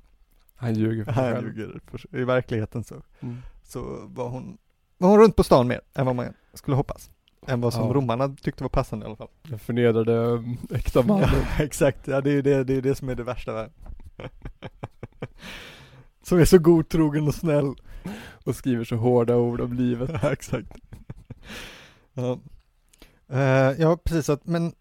[0.61, 2.95] han ljuger för sig Han ljuger för, i verkligheten så.
[3.19, 3.37] Mm.
[3.63, 4.57] Så var hon,
[4.97, 7.09] var hon runt på stan mer än vad man skulle hoppas.
[7.47, 7.93] Än vad som ja.
[7.93, 9.27] romarna tyckte var passande i alla fall.
[9.43, 11.29] Den förnedrade mm, äkta mannen.
[11.33, 13.69] Ja, exakt, ja det är ju det, det, är det som är det värsta.
[16.23, 17.75] Som är så godtrogen och snäll.
[18.43, 20.09] Och skriver så hårda ord om livet.
[20.23, 20.71] Ja, exakt.
[22.13, 22.39] Ja.
[23.33, 24.73] Uh, ja, precis att, men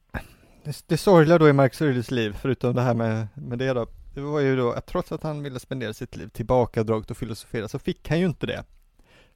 [0.64, 3.86] det, det sorgliga då i Marcus Aurelius liv, förutom det här med, med det då,
[4.14, 7.68] det var ju då att trots att han ville spendera sitt liv tillbakadraget och filosofera
[7.68, 8.64] så fick han ju inte det.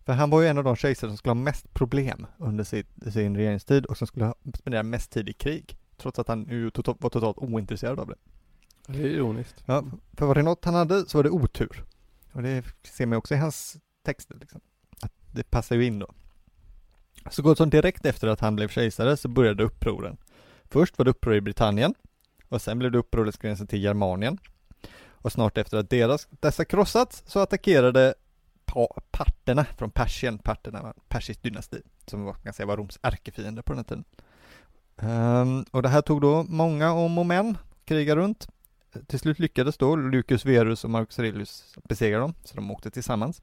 [0.04, 2.88] För han var ju en av de kejsare som skulle ha mest problem under sitt,
[3.12, 5.76] sin regeringstid och som skulle spendera mest tid i krig.
[5.96, 8.16] Trots att han ju totalt, var totalt ointresserad av det.
[8.86, 9.62] Det är ironiskt.
[9.66, 11.84] Ja, för var det något han hade så var det otur.
[12.32, 14.60] Och det ser man också i hans texter liksom.
[15.02, 16.14] Att det passar ju in då.
[17.30, 20.16] Så gott som direkt efter att han blev kejsare så började upproren.
[20.64, 21.94] Först var det uppror i Britannien
[22.48, 24.38] och sen blev det uppror längs gränsen till Germanien.
[25.24, 28.14] Och snart efter att deras, dessa krossats så attackerade
[28.64, 33.62] pa, parterna från Persien, parterna var persisk dynasti, som var, kan säga var Roms ärkefiende
[33.62, 34.04] på den tiden.
[34.96, 38.48] Um, och det här tog då många om och men, kriga runt.
[39.06, 43.42] till slut lyckades då Lucius Verus och Marcus Aurelius besegra dem, så de åkte tillsammans.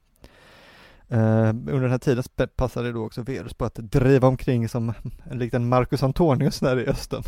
[1.12, 2.24] Uh, under den här tiden
[2.56, 4.92] passade då också Verus på att driva omkring som
[5.30, 7.22] en liten Marcus Antonius där i östen.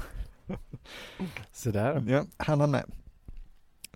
[1.52, 2.04] Så där.
[2.08, 2.84] Ja, han hann med.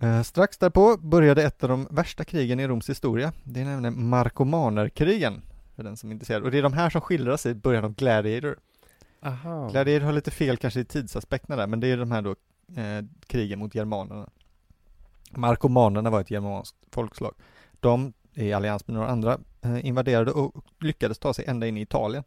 [0.03, 3.33] Uh, strax därpå började ett av de värsta krigen i Roms historia.
[3.43, 5.41] Det är nämligen Markomanerkrigen,
[5.75, 6.43] för den som är intresserad.
[6.43, 8.57] Och det är de här som skildras i början av Gladiator.
[9.21, 9.69] Aha.
[9.69, 12.35] Gladiator har lite fel kanske i tidsaspekterna där, men det är de här då
[12.81, 14.29] eh, krigen mot germanerna.
[15.31, 17.33] Markomanerna var ett germanskt folkslag.
[17.79, 21.81] De, i allians med några andra, eh, invaderade och lyckades ta sig ända in i
[21.81, 22.23] Italien.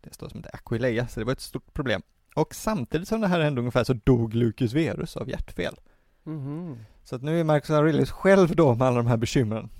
[0.00, 2.02] Det står som heter Aquileia, så det var ett stort problem.
[2.34, 5.74] Och samtidigt som det här hände ungefär så dog Lucius Verus av hjärtfel.
[6.22, 6.78] Mhm.
[7.04, 9.70] Så att nu är Marcus Aurelius själv då med alla de här bekymren.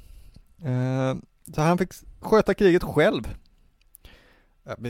[0.64, 1.14] Eh,
[1.55, 3.29] så han fick sköta kriget själv.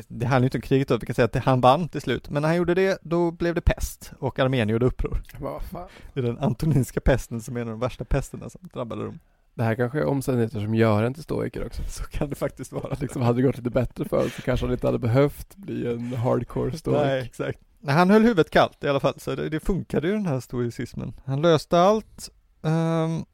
[0.09, 2.31] Det handlar ju inte om kriget då, vi kan säga att han vann till slut.
[2.31, 5.23] Men när han gjorde det, då blev det pest och armén gjorde uppror.
[5.41, 5.89] Vad fan.
[6.15, 9.19] Det är den antoninska pesten som är en av de värsta pesterna som drabbade dem.
[9.55, 11.83] Det här kanske är omständigheter som gör en till stoiker också.
[11.89, 12.97] Så kan det faktiskt vara.
[13.01, 16.13] Liksom hade det gått lite bättre för så kanske han inte hade behövt bli en
[16.13, 17.03] hardcore stoic.
[17.03, 17.59] Nej, exakt.
[17.85, 20.41] Nej, han höll huvudet kallt i alla fall, så det, det funkade ju den här
[20.41, 21.15] stoicismen.
[21.25, 22.31] Han löste allt
[22.63, 23.25] ehm,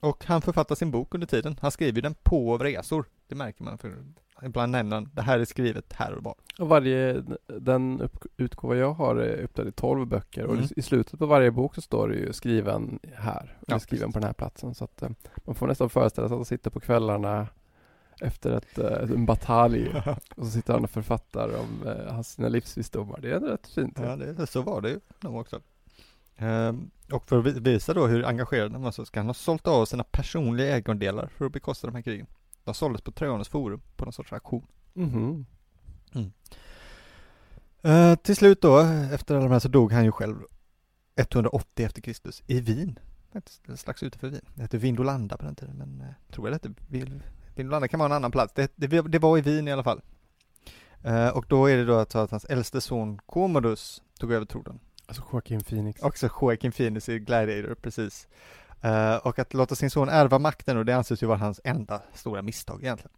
[0.00, 1.58] och han författade sin bok under tiden.
[1.60, 3.04] Han skriver den på resor.
[3.28, 3.92] Det märker man, för
[4.42, 6.34] ibland nämner han det här är skrivet här och var.
[6.58, 10.68] Och varje, den upp, utgåva jag har är uppdelad i 12 böcker och Mm.
[10.76, 14.14] i slutet på varje bok så står det ju skriven här, Ja, skriven precis.
[14.14, 14.74] på den här platsen.
[14.74, 17.46] Så att eh, man får nästan föreställa sig att han sitter på kvällarna
[18.20, 19.88] efter ett, eh, en batalj
[20.36, 23.18] och så sitter han och författar om eh, sina livsvisdomar.
[23.20, 23.98] Det är rätt fint.
[24.02, 25.60] Ja, det, så var det ju nog också.
[26.36, 29.34] Ehm, och för att vi- visa då hur engagerad han var så ska han ha
[29.34, 32.26] sålt av sina personliga ägodelar för att bekosta de här krigen.
[32.64, 34.66] De såldes på Trojanus forum på någon sorts auktion.
[34.94, 35.46] Mhm.
[37.82, 38.78] Eh, till slut då,
[39.12, 40.36] efter alla de här så dog han ju själv
[41.16, 42.98] 180 efter Kristus i Wien.
[43.32, 44.44] Eller strax utanför Wien.
[44.54, 46.80] Det hette Vindolanda på den tiden, men eh, tror jag det hette
[47.58, 48.52] Vindolanda kan vara en annan plats.
[48.54, 50.00] Det, det, det var i Wien i alla fall.
[51.02, 54.80] Eh, och då är det då att, att hans äldste son Commodus tog över tronen.
[55.06, 56.02] Alltså Joaquin Phoenix.
[56.02, 58.28] Också Joaquin Phoenix i Gladiator, precis.
[58.80, 62.02] Eh, och att låta sin son ärva makten och det anses ju vara hans enda
[62.14, 63.12] stora misstag egentligen.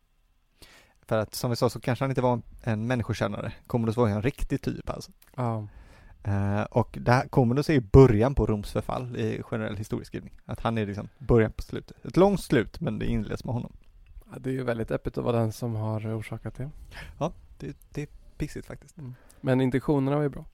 [1.03, 3.53] För att som vi sa så kanske han inte var en, en människokännare.
[3.66, 5.12] Commodus var ju en riktig typ alltså.
[5.36, 5.68] Ja.
[6.22, 10.32] Eh, och det här, Commodus är ju början på Roms förfall i generell historieskrivning.
[10.45, 12.05] Att han är liksom början på slutet.
[12.05, 13.72] Ett långt slut, men det inleds med honom.
[14.33, 16.70] Ja, Det är ju väldigt öppet att vara den som har orsakat det.
[17.59, 18.97] Det, det är pissigt faktiskt.
[19.41, 20.45] Men intentionerna var ju bra.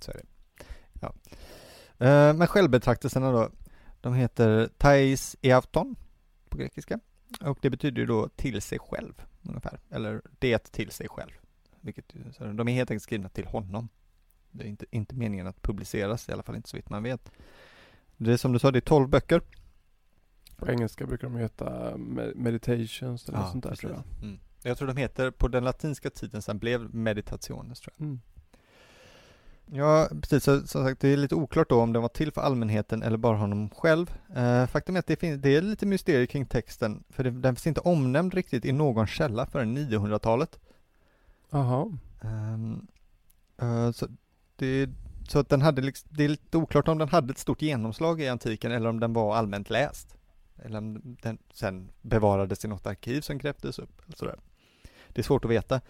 [0.00, 0.24] Så är det.
[1.00, 1.14] Ja.
[2.06, 3.50] Eh, men självbetraktelserna då,
[4.00, 5.96] de heter Thais Eavton
[6.48, 7.00] på grekiska.
[7.40, 9.80] Och det betyder ju då till sig själv, ungefär.
[9.90, 11.30] Eller det till sig själv.
[11.80, 13.88] Vilket, så de är helt enkelt skrivna till honom.
[14.50, 17.30] Det är inte, inte meningen att publiceras, i alla fall inte så vitt man vet.
[18.16, 19.42] Det är som du sa, det är 12 böcker.
[20.56, 24.02] På engelska brukar de heta me- meditations eller något sånt där tror jag.
[24.22, 24.38] Mm.
[24.62, 28.04] Jag tror de heter, på den latinska tiden sen blev meditationes tror jag.
[28.06, 28.20] Mm.
[29.66, 30.44] Ja, precis.
[30.44, 33.16] Så, som sagt, det är lite oklart då om den var till för allmänheten eller
[33.16, 34.14] bara honom själv.
[34.36, 37.56] Eh, faktum är att det, finns, det är lite mysterier kring texten, för det, den
[37.56, 40.58] finns inte omnämnd riktigt i någon källa förrän 900-talet.
[41.50, 41.98] Jaha.
[42.22, 42.86] Ehm,
[43.58, 44.08] eh, så,
[44.56, 44.90] det,
[45.28, 48.20] så att den hade liksom, det är lite oklart om den hade ett stort genomslag
[48.20, 50.16] i antiken eller om den var allmänt läst.
[50.62, 54.02] Eller om den sen bevarades i något arkiv som grävdes upp.
[54.06, 54.36] Eller sådär.
[55.08, 55.80] Det är svårt att veta.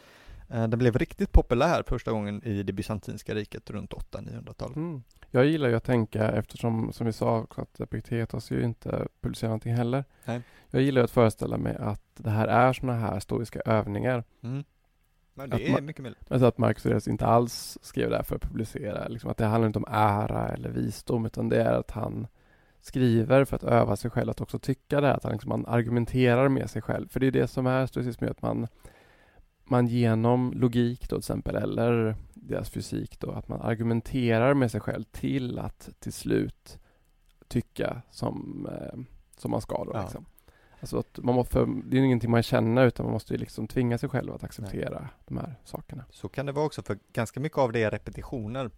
[0.51, 4.77] Eh, Den blev riktigt populär första gången i det bysantinska riket runt 800-900-talet.
[4.77, 5.03] Mm.
[5.31, 9.75] Jag gillar ju att tänka eftersom, som vi sa, att Epiktetos ju inte publicerar någonting
[9.75, 10.05] heller.
[10.25, 10.43] Nej.
[10.71, 14.25] Jag gillar ju att föreställa mig att det här är sådana här stoiska övningar.
[14.43, 14.65] Mm.
[15.35, 16.31] Men Att det är man- mycket möjligt.
[16.31, 19.09] Men så att Marcus Aurelius inte alls skrev det här för att publicera.
[19.09, 22.27] Liksom att det handlar inte om ära eller visdom utan det är att han
[22.85, 25.15] skriver för att öva sig själv att också tycka det.
[25.15, 27.09] Att han, liksom, man argumenterar med sig själv.
[27.09, 28.69] För det är det som är stoicism, att man,
[29.65, 34.81] man genom logik då till exempel eller deras fysik då, att man argumenterar med sig
[34.81, 36.79] själv till att till slut
[37.49, 39.01] tycka som, eh,
[39.37, 39.91] som man ska då.
[39.95, 40.03] Ja.
[40.03, 40.27] Liksom.
[40.81, 43.99] Alltså att man måste, det är ingenting man känner utan man måste ju liksom tvinga
[43.99, 46.05] sig själv att acceptera de här sakerna.
[46.11, 48.71] Så kan det vara också, för ganska mycket av det är repetitioner.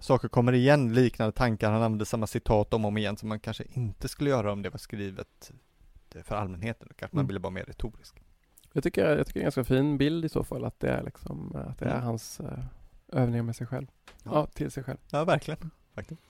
[0.00, 3.40] Saker kommer igen, liknande tankar, han använder samma citat om och om igen som man
[3.40, 5.52] kanske inte skulle göra om det var skrivet
[6.22, 6.86] för allmänheten.
[6.90, 7.28] Då kanske man Mm.
[7.28, 8.22] ville vara mer retorisk.
[8.72, 10.88] Jag tycker, jag tycker det är en ganska fin bild i så fall att det
[10.88, 12.02] är liksom, att det är Mm.
[12.02, 12.58] hans eh,
[13.08, 13.86] övningar med sig själv.
[14.24, 14.30] Ja.
[14.34, 14.98] Ja, till sig själv.
[15.10, 15.70] Ja, verkligen.
[15.94, 16.20] faktiskt.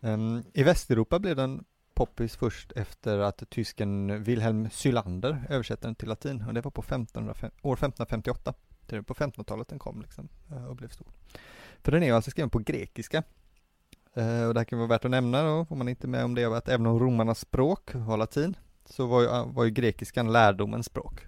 [0.00, 1.64] Ehm, I Västeuropa blev den
[1.94, 6.82] poppis först efter att tysken Wilhelm Sylander översatte den till latin och det var på
[6.82, 8.54] 1505, år 1558.
[8.86, 11.06] Det är på 1500-talet den kom liksom eh, och blev stor.
[11.84, 13.22] För den är ju alltså skriven på grekiska.
[14.14, 16.24] Eh, och det här kan vara värt att nämna då, om man inte är med
[16.24, 20.32] om det, att även om romarnas språk var latin, så var ju, var ju grekiskan
[20.32, 21.26] lärdomens språk.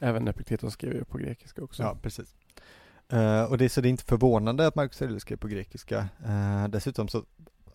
[0.00, 1.82] Även Epiktetos skrev ju på grekiska också.
[1.82, 2.36] Ja, precis.
[3.12, 6.08] Uh, och det, så det är inte förvånande att Marcus Aurelius skrev på grekiska.
[6.26, 7.24] Uh, dessutom så,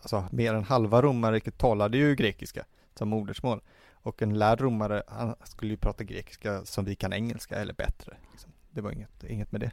[0.00, 2.64] alltså mer än halva romarriket talade ju grekiska
[2.94, 3.60] som modersmål.
[3.92, 8.16] Och en lärd romare, han skulle ju prata grekiska som vi kan engelska eller bättre.
[8.32, 8.52] Liksom.
[8.70, 9.72] Det var inget, inget med det.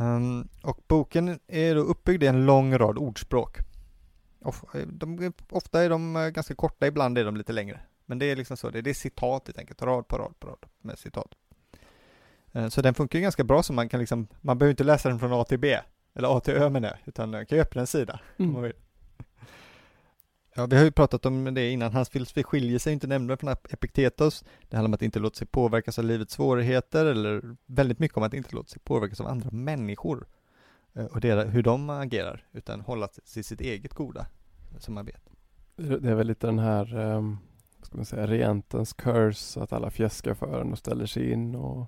[0.00, 3.58] Um, och boken är då uppbyggd i en lång rad ordspråk.
[4.40, 7.80] Of, de, ofta är de eh, ganska korta, ibland är de lite längre.
[8.06, 10.66] Men det är liksom så, det är citat helt enkelt, rad på rad på rad
[10.82, 11.34] med citat.
[12.56, 15.18] Uh, så den funkar ganska bra så man kan liksom, man behöver inte läsa den
[15.18, 15.78] från A till B,
[16.14, 18.20] eller A till Ö med det, utan man kan ju öppna en sida.
[18.38, 18.72] Mm.
[20.60, 23.50] Ja, vi har ju pratat om det innan, hans filosofi skiljer sig inte nämnvärt från
[23.50, 24.44] Epiktetos.
[24.68, 28.22] Det handlar om att inte låta sig påverkas av livets svårigheter, eller väldigt mycket om
[28.22, 30.26] att inte låta sig påverkas av andra människor
[30.94, 34.26] eh, och det, hur de agerar, utan hålla till sitt eget goda,
[34.78, 35.22] som man vet.
[35.76, 37.38] Det är väl lite den här, um,
[37.82, 41.86] ska man säga, regentens curse, att alla fjäskar för en och ställer sig in och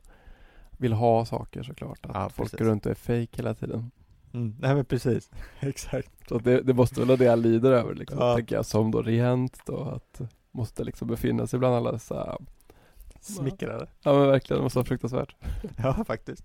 [0.70, 2.06] vill ha saker såklart.
[2.06, 3.90] Att ja, folk går runt och är fake hela tiden.
[4.34, 5.30] Mm, nej men precis,
[5.60, 6.10] exakt.
[6.28, 8.36] Så det, det måste väl vara det han lider över liksom, ja.
[8.36, 10.20] tänker jag, som då regent då, att
[10.52, 12.38] måste liksom befinna sig bland alla dessa
[13.22, 13.86] Smickrade.
[14.02, 15.36] Ja men verkligen, det måste vara fruktansvärt.
[15.82, 16.44] ja faktiskt.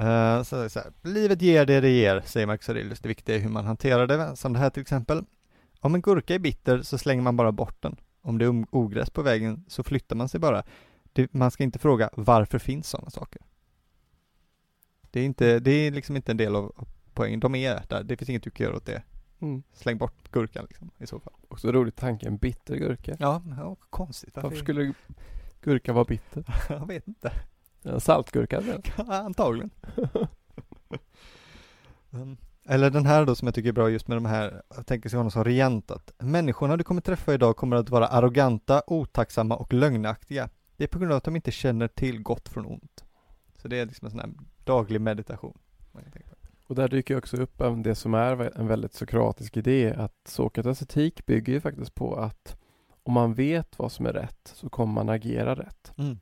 [0.00, 3.00] Uh, så, så här, livet ger det det ger, säger Marcus Aurelius.
[3.00, 5.24] Det viktiga är hur man hanterar det, som det här till exempel.
[5.80, 7.96] Om en gurka är bitter så slänger man bara bort den.
[8.22, 10.62] Om det är ogräs på vägen så flyttar man sig bara.
[11.12, 13.42] Det, man ska inte fråga varför finns sådana saker.
[15.10, 17.40] Det är, inte, det är liksom inte en del av poängen.
[17.40, 18.02] De är där.
[18.02, 19.02] Det finns inget du kan göra åt det.
[19.40, 19.62] Mm.
[19.72, 21.32] Släng bort gurkan liksom, i så fall.
[21.48, 23.16] Också rolig tanke, en bitter gurka.
[23.18, 24.36] Ja, ja konstigt.
[24.36, 24.94] Varför, Varför skulle
[25.60, 26.44] gurka vara bitter?
[26.68, 27.32] jag vet inte.
[27.82, 28.62] Ja, saltgurka?
[28.96, 29.70] Ja, antagligen.
[32.10, 32.36] um,
[32.70, 35.08] eller den här då som jag tycker är bra just med de här, jag tänker
[35.08, 39.56] sig honom som regent, att människorna du kommer träffa idag kommer att vara arroganta, otacksamma
[39.56, 40.48] och lögnaktiga.
[40.76, 43.04] Det är på grund av att de inte känner till gott från ont.
[43.62, 44.30] Så det är liksom en sån här
[44.68, 45.58] daglig meditation.
[46.66, 51.26] Och där dyker också upp det som är en väldigt sokratisk idé att Sokrates etik
[51.26, 52.56] bygger ju faktiskt på att
[53.02, 55.92] om man vet vad som är rätt så kommer man agera rätt.
[55.96, 56.18] Mm.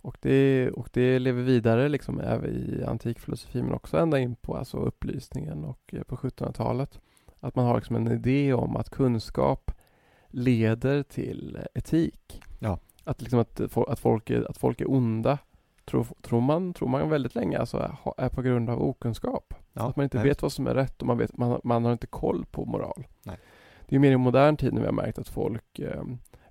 [0.00, 4.56] Och, det, och det lever vidare liksom även i antikfilosofi men också ända in på
[4.56, 7.00] alltså upplysningen och på 1700-talet.
[7.40, 9.70] Att man har liksom en idé om att kunskap
[10.28, 12.42] leder till etik.
[12.58, 12.78] Ja.
[13.04, 15.38] Att, liksom att, att, folk är, att folk är onda
[15.84, 19.54] tror, tror, man, tror man väldigt länge alltså är på grund av okunskap.
[19.72, 20.26] Ja, att man inte nej.
[20.26, 23.04] vet vad som är rätt och man, vet, man, man har inte koll på moral.
[23.22, 23.38] Nej.
[23.88, 26.02] Det är mer i modern tid när vi har märkt att folk eh,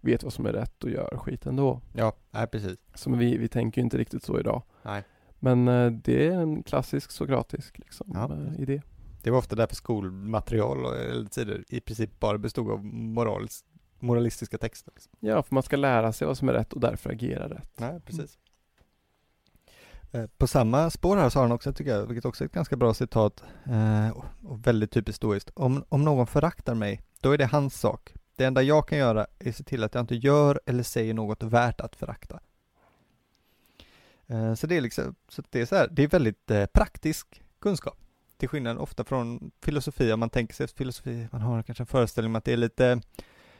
[0.01, 1.82] vet vad som är rätt och gör skit ändå.
[1.93, 2.77] Ja, nej, precis.
[2.95, 4.61] Så vi, vi tänker inte riktigt så idag.
[4.84, 5.03] Nej.
[5.39, 8.36] Men eh, det är en klassisk sokratisk liksom, ja.
[8.36, 8.82] eh, idé.
[9.23, 13.63] Det var ofta därför skolmaterial och eller tider i princip bara bestod av morals,
[13.99, 14.91] moralistiska texter.
[14.95, 15.11] Liksom.
[15.19, 17.71] Ja, för man ska lära sig vad som är rätt och därför agera rätt.
[17.79, 18.36] Nej, precis.
[18.36, 18.51] Eh,
[20.12, 22.53] Eh, på samma spår här så har han också, tycker jag, vilket också är ett
[22.53, 24.09] ganska bra citat eh,
[24.43, 25.51] och väldigt typiskt stoiskt.
[25.53, 28.14] Om, om någon föraktar mig, då är det hans sak.
[28.36, 31.14] Det enda jag kan göra är att se till att jag inte gör eller säger
[31.14, 32.39] något värt att förakta.
[34.28, 37.97] Eh, så det är liksom, så det är så här, det är väldigt praktisk kunskap.
[38.38, 42.32] Till skillnad ofta från filosofi, om man tänker sig filosofi, man har kanske en föreställning
[42.32, 43.01] om att det är lite,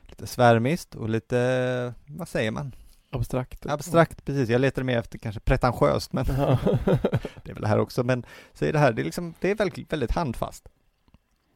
[0.02, 2.76] lite svärmiskt och lite, vad säger man,
[3.14, 3.66] Abstrakt.
[3.66, 4.49] Abstrakt, precis.
[4.49, 6.26] Jag letade mer efter kanske pretentiöst, men
[7.43, 8.03] det är väl det här också.
[8.03, 10.70] Men så är det här, det är liksom, det är väldigt, väldigt handfast.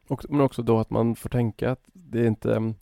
[0.08, 2.74] Och, men också då att man får tänka att det är inte,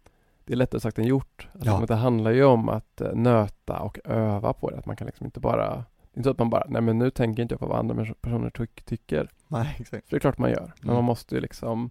[0.44, 1.48] det är lättare sagt än gjort.
[1.52, 1.86] Alltså ja.
[1.86, 4.78] Det handlar ju om att eh, nöta och öva på det.
[4.78, 6.98] Att man kan liksom inte bara, det är inte så att man bara, nej men
[6.98, 9.30] nu tänker inte jag på vad andra personer ty tycker.
[9.48, 10.08] Nej, exakt.
[10.08, 10.72] För det är klart man gör.
[10.80, 10.94] Men mm.
[10.94, 11.90] man måste ju liksom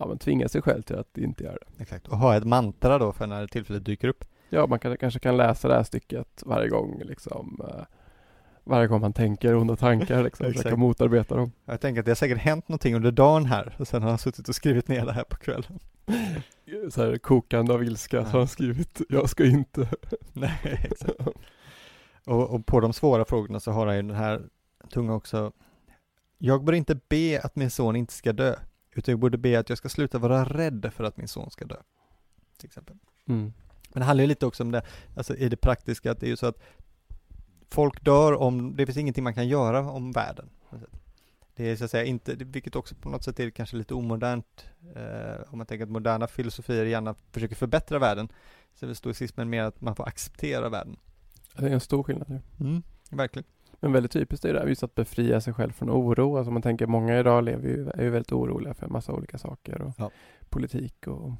[0.00, 1.82] ja, men tvinga sig själv till att inte göra det.
[1.82, 4.24] Exakt, och ha ett mantra då för när tillfället dyker upp.
[4.48, 7.84] Ja, man kan, kanske kan läsa det här stycket varje gång liksom eh,
[8.64, 11.52] varje gång man tänker onda tankar liksom, försöka motarbeta dem.
[11.64, 14.18] Jag tänker att det har säkert hänt någonting under dagen här och sen har han
[14.18, 15.78] suttit och skrivit ner det här på kvällen.
[16.90, 19.88] Så här kokande av ilska så har han skrivit, jag ska inte.
[20.32, 21.20] Nej, exakt.
[22.24, 24.48] Och, och, på de svåra frågorna så har han ju den här
[24.92, 25.52] tunga också.
[26.38, 28.56] Jag bör inte be att min son inte ska dö,
[28.94, 31.64] utan jag borde be att jag ska sluta vara rädd för att min son ska
[31.64, 31.76] dö.
[32.58, 32.96] Till exempel.
[33.28, 33.52] Mm.
[33.96, 34.82] Men det handlar ju lite också om det,
[35.16, 36.58] alltså i det praktiska, att det är ju så att
[37.70, 40.50] folk dör om, det finns ingenting man kan göra om världen.
[41.54, 44.66] Det är så att säga inte, vilket också på något sätt är kanske lite omodernt,
[44.96, 48.28] eh, om man tänker att moderna filosofier gärna försöker förbättra världen,
[48.74, 50.96] så är stoicismen mer att man får acceptera världen.
[51.56, 52.66] Det är en stor skillnad ju.
[52.66, 53.46] Mm, verkligen.
[53.80, 56.36] Men väldigt typiskt är det där, just att befria sig själv från oro.
[56.36, 59.38] Alltså man tänker, många idag lever ju, är ju väldigt oroliga för en massa olika
[59.38, 59.82] saker.
[59.82, 60.10] Och Ja.
[60.48, 61.32] Politik och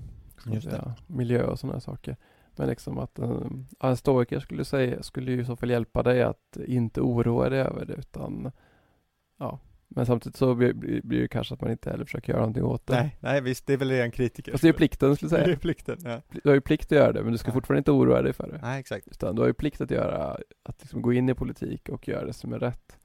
[0.63, 2.17] säga, miljö och sådana saker.
[2.57, 6.23] Men liksom att en, en stoiker skulle säga, skulle ju i så fall hjälpa dig
[6.23, 8.53] att inte oroa dig över det utan
[9.39, 9.61] ja.
[9.89, 12.65] Men samtidigt så blir, blir, blir det kanske att man inte heller försöker göra någonting
[12.65, 12.95] åt det.
[12.95, 15.43] Nej, nej visst, det är väl en kritiker Fast det är plikten skulle jag Det
[15.43, 15.59] är säga.
[15.59, 16.21] plikten, ja.
[16.43, 17.53] Du har ju plikt att göra det men du ska Ja.
[17.53, 18.59] fortfarande inte oroa dig för det.
[18.63, 19.09] Nej, exakt.
[19.09, 22.25] Utan du har ju plikt att göra, att liksom gå in i politik och göra
[22.27, 22.99] det som är rätt.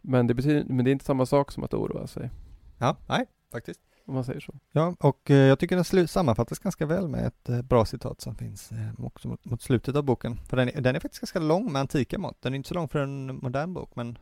[0.00, 2.30] Men det betyder, men det är inte samma sak som att oroa sig,
[2.78, 3.80] Ja, nej, faktiskt.
[4.10, 4.54] Om man säger så.
[4.72, 8.34] Ja, och eh, jag tycker den sammanfattas ganska väl med ett eh, bra citat som
[8.34, 10.36] finns eh, också mot, mot slutet av boken.
[10.48, 12.42] För den är, den är faktiskt ganska lång med antika mått.
[12.42, 14.18] Den är inte så lång för en modern bok, men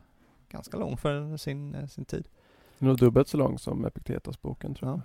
[0.49, 2.27] ganska lång för sin, sin tid.
[2.79, 5.01] Den är nog dubbelt så lång som Epiktetos-boken tror jag.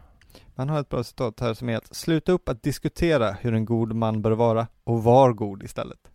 [0.54, 3.64] Man har ett bra citat här som är att sluta upp att diskutera hur en
[3.64, 6.10] god man bör vara och var god istället.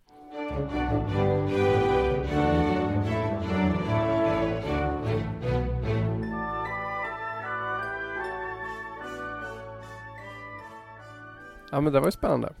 [11.70, 12.52] Ja men det var ju spännande.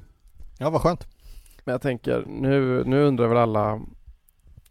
[0.58, 1.06] Ja, vad skönt.
[1.64, 3.80] Men jag tänker, nu, nu undrar väl alla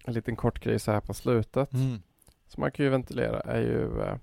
[0.06, 1.74] en liten kort grej så här på slutet.
[1.74, 2.02] Mm.
[2.48, 4.16] Som man kan ju ventilera är ju eh,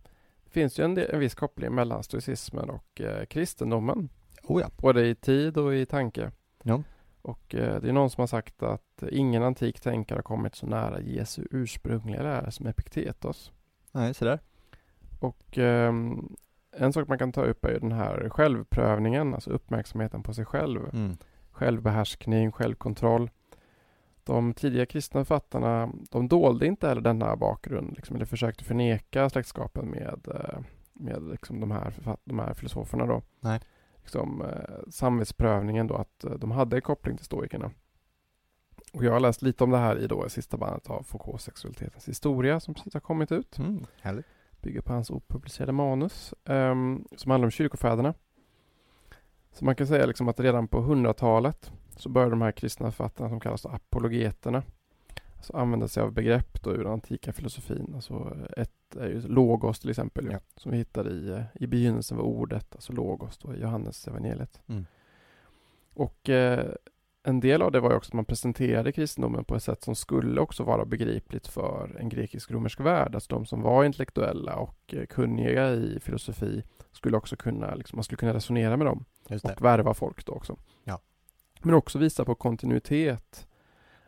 [0.44, 4.08] Det finns ju en, del, en viss koppling mellan stoicismen och eh, kristendomen.
[4.42, 4.70] Oh ja.
[4.76, 6.30] Både i tid och i tanke.
[6.62, 6.82] Ja.
[7.22, 10.66] Och eh, det är någon som har sagt att ingen antik tänkare har kommit så
[10.66, 13.52] nära Jesu ursprungliga lära som Epiktetos.
[13.92, 14.40] Nej, sådär.
[15.20, 16.36] Och ehm,
[16.76, 20.44] en sak man kan ta upp är ju den här självprövningen, alltså uppmärksamheten på sig
[20.44, 20.80] själv.
[20.92, 21.16] Mm.
[21.50, 23.30] Självbehärskning, självkontroll.
[24.24, 29.90] De tidiga kristna författarna, de dolde inte heller denna bakgrund, liksom, eller försökte förneka släktskapen
[29.90, 30.58] med, eh,
[30.92, 33.22] med liksom de, här de här filosoferna då.
[33.40, 33.60] Nej.
[33.96, 37.70] Liksom, eh, samvetsprövningen då, att eh, de hade en koppling till stoikerna.
[38.92, 42.08] Och jag har läst lite om det här i då sista bandet av Foucaults sexualitetens
[42.08, 43.84] historia som precis har kommit ut Mm.
[44.00, 44.26] Härligt.
[44.66, 48.14] Bygger på hans opublicerade manus ehm, som handlar om kyrkofäderna.
[49.52, 53.28] Så man kan säga liksom att redan på 100-talet så började de här kristna författarna
[53.28, 54.62] som kallas apologeterna
[55.36, 57.92] alltså använda sig av begrepp då ur den antika filosofin.
[57.94, 60.38] Alltså ett är ju logos till exempel Ja.
[60.56, 64.60] som vi hittar i, eh, i begynnelsen var ordet, alltså logos då i Johannes evangeliet.
[64.66, 64.86] Mm.
[65.94, 66.74] Och eh,
[67.26, 69.94] en del av det var ju också att man presenterade kristendomen på ett sätt som
[69.94, 73.14] skulle också vara begripligt för en grekisk-romersk värld.
[73.14, 76.62] Alltså de som var intellektuella och eh, kunniga i filosofi
[76.92, 79.04] skulle också kunna, liksom, man skulle kunna resonera med dem
[79.42, 80.56] och värva folk då också.
[80.84, 81.00] Ja.
[81.62, 83.48] Men också visa på kontinuitet,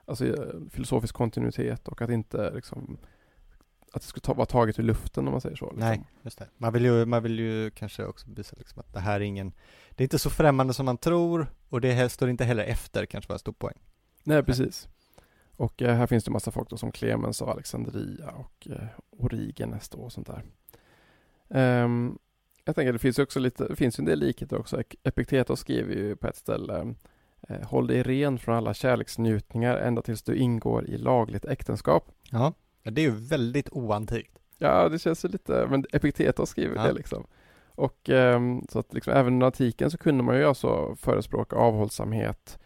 [0.05, 2.99] alltså eh, filosofisk kontinuitet och att inte liksom
[3.93, 5.65] att det skulle ta, vara taget ur luften om man säger så.
[5.65, 5.81] Liksom.
[5.89, 6.49] Nej, just det.
[6.57, 9.53] Man vill ju, man vill ju kanske också visa liksom att det här är ingen,
[9.91, 13.07] det är inte så främmande som man tror och det här står inte heller efter
[13.07, 13.77] kanske var en stor poäng.
[14.25, 14.89] Nej, precis.
[15.57, 19.89] Och eh, här finns det massa folk då som Clemens och Alexandria och eh, Origenes
[19.89, 20.43] då och sånt där.
[21.51, 22.19] Ehm,
[22.65, 24.77] jag tänker det finns ju också lite, det finns ju en del likheter också.
[24.81, 26.95] Ep- Epiktetos skriver ju på ett ställe
[27.49, 32.11] eh, Håll dig ren från alla kärleksnjutningar ända tills du ingår i lagligt äktenskap.
[32.31, 32.53] Ja.
[32.83, 34.39] Ja det är ju väldigt oantikt.
[34.59, 36.83] Ja, det känns ju lite, men Epiktetos skriver Ja.
[36.83, 37.27] det liksom.
[37.69, 42.59] Och ehm, så att liksom även under antiken så kunde man ju alltså förespråka avhållsamhet.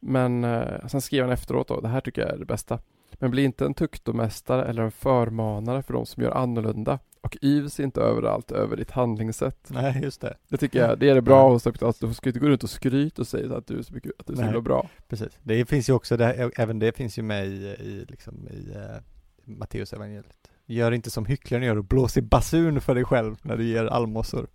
[0.00, 2.78] Men eh, sen skriver han efteråt då, det här tycker jag är det bästa.
[3.12, 7.80] Men bli inte en tuktomästare eller en förmanare för de som gör annorlunda och yvs
[7.80, 9.68] inte överallt över ditt handlingssätt.
[9.70, 10.36] Nej, just det.
[10.48, 11.98] Det tycker jag, det är det bra hos Epiktetos.
[11.98, 14.26] Du ska inte gå runt och skryta och säga att du är så mycket, att
[14.26, 14.60] du är så Nej.
[14.60, 14.88] bra.
[15.08, 15.38] Precis.
[15.42, 19.00] Det finns ju också, det, även det finns ju med i, i, liksom i uh,
[19.48, 20.50] Matteus evangeliet.
[20.66, 23.84] Gör inte som hycklaren gör och blås i basun för dig själv när du ger
[23.84, 24.46] allmosor.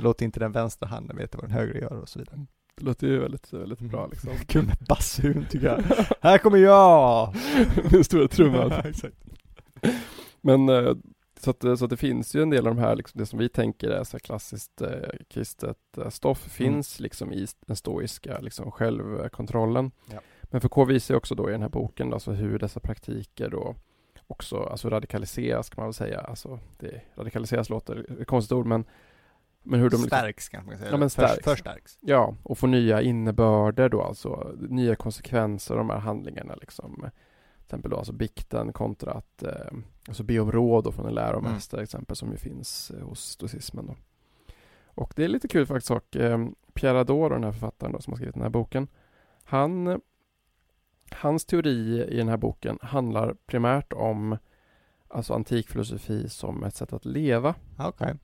[0.00, 2.46] Låt inte den vänstra handen veta vad den högra gör och så vidare.
[2.76, 4.30] Det låter ju väldigt, väldigt bra liksom.
[4.46, 5.82] Kul med basun tycker jag.
[6.20, 7.34] Här kommer jag!
[7.90, 8.72] Den stora trumman.
[10.40, 10.94] Men eh,
[11.40, 13.38] så att, så att det finns ju en del av de här, liksom, det som
[13.38, 14.88] vi tänker är så klassiskt eh,
[15.28, 19.90] kristet eh, stoff finns liksom i den stoiska liksom, självkontrollen.
[20.12, 20.20] Ja.
[20.42, 23.76] Men Foucault visar ju också då i den här boken alltså hur dessa praktiker då
[24.30, 26.20] också alltså radikaliseras kan man väl säga.
[26.20, 28.84] Alltså, det, radikaliseras låter ett konstigt ord men,
[29.62, 30.90] men hur de liksom, Stärks man kan säga.
[30.90, 31.44] Ja, men stärks.
[31.44, 31.98] För, förstärks.
[32.00, 36.94] Ja, och få nya innebörder då alltså, nya konsekvenser av de här handlingarna liksom.
[36.96, 39.78] Till exempel då alltså bikten kontra att eh,
[40.08, 43.20] alltså be om råd då från en läromästare till exempel som ju finns eh, hos
[43.20, 43.96] stoicismen då.
[44.84, 48.12] Och det är lite kul faktiskt och eh, Pierre Ador, den här författaren då, som
[48.12, 48.88] har skrivit den här boken,
[49.44, 50.00] han
[51.14, 54.36] Hans teori i den här boken handlar primärt om
[55.08, 57.54] alltså antik filosofi som ett sätt att leva.
[57.78, 58.14] Okej.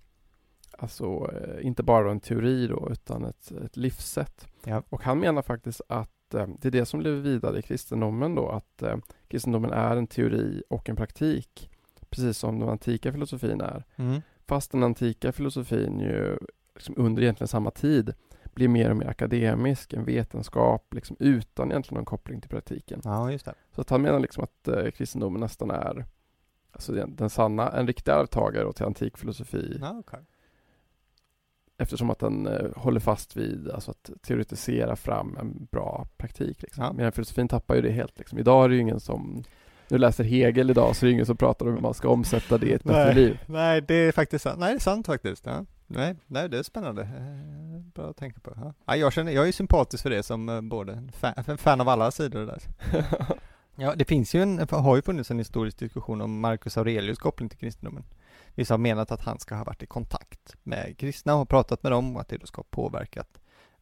[0.79, 4.47] Alltså eh, inte bara en teori då utan ett, ett livssätt.
[4.65, 4.83] Ja.
[4.89, 8.49] Och han menar faktiskt att eh, det är det som lever vidare i kristendomen då,
[8.49, 8.97] att eh,
[9.29, 11.71] kristendomen är en teori och en praktik,
[12.11, 13.85] precis som den antika filosofin är.
[13.97, 14.23] Mm.
[14.47, 16.39] Fast den antika filosofin ju
[16.75, 18.15] liksom under egentligen samma tid
[18.57, 23.01] blir mer och mer akademisk, en vetenskap, liksom utan egentligen någon koppling till praktiken.
[23.05, 23.55] Ja, just det.
[23.75, 26.05] Så att han menar liksom att eh, kristendomen nästan är
[26.73, 30.21] alltså den, den sanna, en riktig arvtagare till antik filosofi Ja, okay.
[31.79, 36.63] eftersom att den eh, håller fast vid alltså att teoretisera fram en bra praktik.
[36.63, 36.85] Liksom.
[36.85, 36.93] Ja.
[36.93, 38.19] Medan filosofin tappar ju det helt.
[38.19, 38.39] Liksom.
[38.39, 39.45] Idag är det ju ingen som
[39.89, 42.59] nu läser Hegel idag så är det ingen som pratar om hur man ska omsätta
[42.59, 43.39] det i ett bättre liv.
[43.47, 44.59] Nej, det är faktiskt sant.
[44.59, 45.47] Nej, det är sant faktiskt.
[45.47, 45.65] Ja.
[45.87, 47.03] Nej, nej, det är spännande.
[47.03, 48.53] Eh, Bra att tänka på.
[48.57, 48.75] Ja.
[48.87, 52.11] Ja, jag, känner, jag är sympatisk för det som eh, både fan, fan av alla
[52.11, 52.63] sidor där.
[53.79, 57.49] Ja, det finns ju en, har ju funnits en historisk diskussion om Marcus Aurelius koppling
[57.49, 58.05] till kristendomen.
[58.55, 61.93] Vissa har menat att han ska ha varit i kontakt med kristna och pratat med
[61.93, 63.39] dem och att det då ska ha påverkat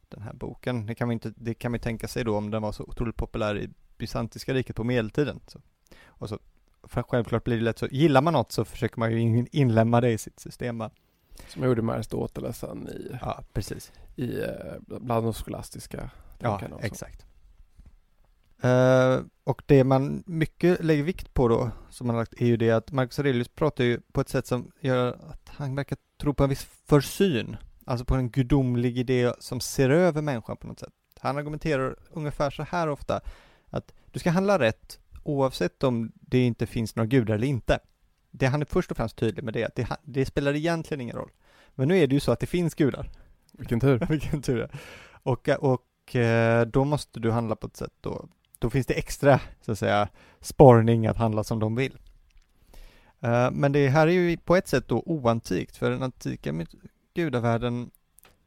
[0.09, 0.85] den här boken.
[0.85, 3.15] Det kan man inte, det kan man tänka sig då om den var så otroligt
[3.15, 5.39] populär i bysantiska riket på medeltiden.
[5.47, 5.61] Så.
[6.05, 6.39] Och så,
[6.83, 10.01] för självklart blir det lätt så, gillar man något så försöker man ju in, inlämna
[10.01, 10.77] det i sitt system.
[10.77, 10.91] va?
[11.47, 13.91] Som jag gjorde med Aristoteles sen i, Ja, precis.
[14.15, 14.49] i eh,
[14.87, 16.09] bland de skolastiska
[16.39, 17.25] Ja, exakt.
[18.61, 22.57] Eh, och det man mycket lägger vikt på då, som man har lagt, är ju
[22.57, 26.33] det att Marcus Aurelius pratar ju på ett sätt som gör att han verkar tro
[26.33, 30.79] på en viss försyn, alltså på en gudomlig idé som ser över människan på något
[30.79, 30.93] sätt.
[31.19, 33.21] Han argumenterar ungefär så här ofta,
[33.69, 37.79] att du ska handla rätt oavsett om det inte finns några gudar eller inte.
[38.37, 41.01] Det han är först och främst tydlig med det, är att det, det spelar egentligen
[41.01, 41.31] ingen roll.
[41.75, 43.09] Men nu är det ju så att det finns gudar.
[43.51, 44.05] Vilken tur.
[44.09, 44.69] Vilken tur det.
[45.23, 48.27] Och, och eh, då måste du handla på ett sätt då,
[48.59, 50.07] då finns det extra, så att säga,
[50.41, 51.97] sparning att handla som de vill.
[53.21, 56.65] Eh, Men det här är ju på ett sätt då oantikt, för den antika
[57.13, 57.91] gudavärlden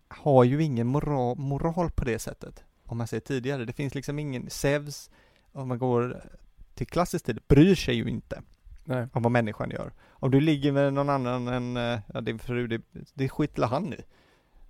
[0.09, 3.65] har ju ingen moral, moral på det sättet, om man säger tidigare.
[3.65, 5.11] Det finns liksom ingen, Zeus,
[5.53, 6.23] om man går
[6.75, 8.43] till klassisk tid, bryr sig ju inte
[8.89, 9.07] Nej.
[9.13, 9.93] om vad människan gör.
[10.11, 12.83] Om du ligger med någon annan än, eh, ja din fru, det,
[13.15, 13.97] det skiter han i.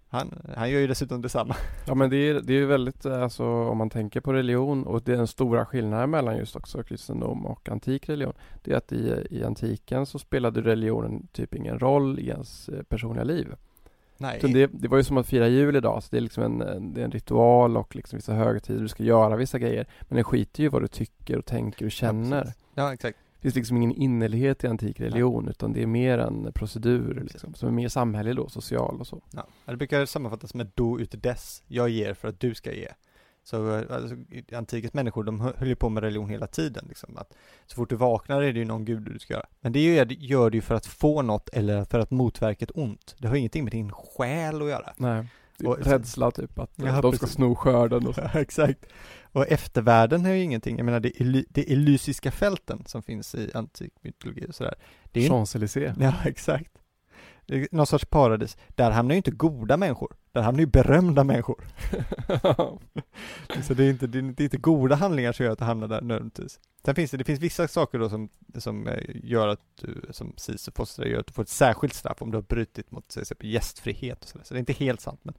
[0.09, 1.57] Han, han gör ju dessutom detsamma.
[1.87, 5.03] Ja men det är, det är väldigt, eh, alltså om man tänker på religion och
[5.03, 8.35] det är den stora skillnaden mellan just också kristendom och antik religion.
[8.63, 12.83] Det är att i, i antiken så spelade religionen typ ingen roll i ens eh,
[12.83, 13.55] personliga liv.
[14.17, 14.37] Nej.
[14.39, 16.95] Utan det, det var ju som att fira jul idag, så det är liksom en,
[16.95, 19.87] det är en ritual och liksom vissa högtider, du ska göra vissa grejer.
[20.03, 22.43] Men det skiter ju vad du tycker och tänker och känner.
[22.43, 22.65] precis.
[22.75, 23.19] Ja, exakt.
[23.41, 27.55] Det finns liksom ingen innerlighet i antik religion utan det är mer en procedur liksom,
[27.55, 29.23] som är mer samhällelig då, social och så.
[29.33, 29.47] Ja.
[29.65, 31.63] Det brukar sammanfattas med do ut des.
[31.67, 32.89] Jag ger för att du ska ge.
[33.45, 34.17] Så eh, alltså,
[34.53, 36.85] antikens människor, de hö- höll ju på med religion hela tiden.
[36.89, 37.17] Liksom.
[37.17, 37.35] Att
[37.67, 39.47] så fort du vaknar är det ju någon gud du ska göra.
[39.61, 42.71] Men det gör, gör du ju för att få något eller för att motverka ett
[42.75, 43.15] ont.
[43.19, 44.93] Det har ingenting med din själ att göra.
[44.97, 45.27] Nej.
[45.65, 47.31] Och- Rädsla typ att Ja, de ska precis.
[47.37, 48.21] sno skörden och så.
[48.35, 48.87] Ja, exakt.
[49.33, 53.51] Och eftervärlden har ju ingenting, jag menar det, ely, det elysiska fälten som finns i
[53.55, 54.75] antik mytologi och sådär.
[55.13, 55.95] Är Champs-Élysées.
[56.01, 56.73] Ja, exakt.
[57.47, 58.57] Det är någon sorts paradis.
[58.69, 60.13] Där hamnar ju inte goda människor.
[60.39, 61.65] Där hamnar ju berömda människor.
[63.63, 66.01] Så det är inte, det är inte, goda handlingar som gör att du hamnar där
[66.01, 66.61] nödvändigtvis.
[66.85, 68.29] Sen finns det, det finns vissa saker då som,
[68.59, 72.31] som eh, gör att du, som Sisyfos gör att du får ett särskilt straff om
[72.31, 74.45] du har brutit mot till exempel gästfrihet och sådär.
[74.45, 75.21] Så det är inte helt sant.
[75.23, 75.35] Men,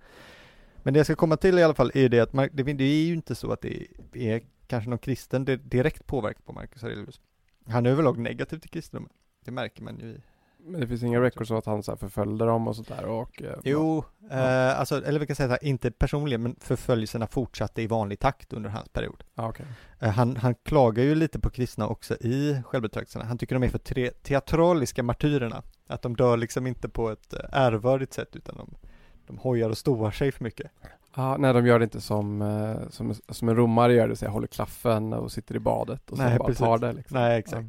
[0.76, 2.84] men det jag ska komma till i alla fall är det att Mar- det, det
[2.84, 7.20] är ju inte så att det är kanske någon kristen direkt påverkan på Marcus Aurelius.
[7.68, 9.14] Han är överlag negativ till kristendomen.
[9.46, 10.22] Det märker man ju i
[10.70, 13.42] Men det finns inga records av att han så förföljde dem och sådär och...
[13.42, 17.82] eh, Jo, eh, alltså, eller vi kan säga så här, inte personligen, men förföljelserna fortsatte
[17.82, 19.24] i vanlig takt under hans period.
[19.36, 19.66] Ja, okej.
[20.00, 23.26] Eh, han, han klagar ju lite på kristna också i självbetraktelserna.
[23.26, 25.64] Han tycker de är för tre, teatraliska martyrerna.
[25.88, 28.76] Att de dör liksom inte på ett eh, ärvördigt sätt, utan de,
[29.28, 30.72] de hojar och stoar sig för mycket.
[31.16, 34.26] Ja, nej, de gör det inte som, eh, som, som en romare gör det, så
[34.26, 36.60] jag håller klaffen och sitter i badet och så Nej, bara precis.
[36.60, 37.18] tar det liksom.
[37.18, 37.68] Nej, exakt.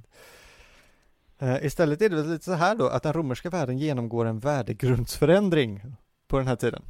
[1.40, 4.38] Eh, istället är det väl lite så här då, att den romerska världen genomgår en
[4.38, 5.82] värdegrundsförändring
[6.28, 6.82] på den här tiden.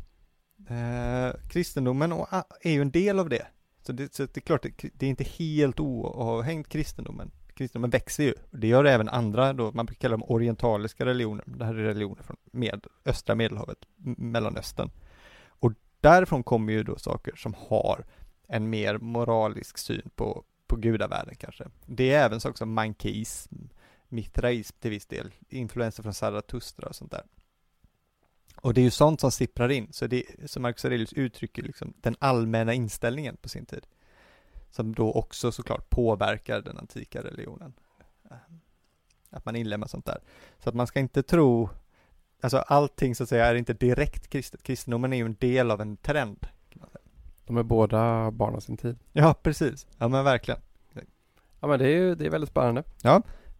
[0.69, 2.29] Eh, kristendomen och,
[2.61, 3.47] är ju en del av det.
[3.83, 7.31] Så det, så det är klart, det, det är inte helt oavhängt kristendomen.
[7.55, 8.35] Kristendomen växer ju.
[8.51, 11.45] Det gör även andra då, man brukar kalla dem orientaliska religioner.
[11.47, 13.79] Det här är religioner från med, östra medelhavet,
[14.17, 14.91] Mellanöstern.
[15.49, 18.05] Och därifrån kommer ju då saker som har
[18.49, 21.65] en mer moralisk syn på, på gudavärlden kanske.
[21.87, 23.57] Det är även saker som mankeism,
[24.11, 27.23] mitraism till viss del, influenser från Zarathustra och sånt där.
[28.57, 31.95] Och det är ju sånt som sipprar in, så det som Marcus Aurelius uttrycker liksom
[32.01, 33.87] den allmänna inställningen på sin tid.
[34.71, 37.73] Som då också såklart påverkar den antika religionen.
[39.31, 40.21] Att man inlemmar sånt där.
[40.59, 41.69] Så att man ska inte tro,
[42.41, 44.63] alltså allting så att säga är inte direkt kristet.
[44.63, 46.47] Kristendomen är ju en del av en trend.
[47.45, 48.99] De är båda barn av sin tid.
[49.13, 49.87] Ja, precis.
[49.99, 50.61] Ja, men verkligen.
[51.61, 52.83] Ja men det är ju det är väldigt spännande.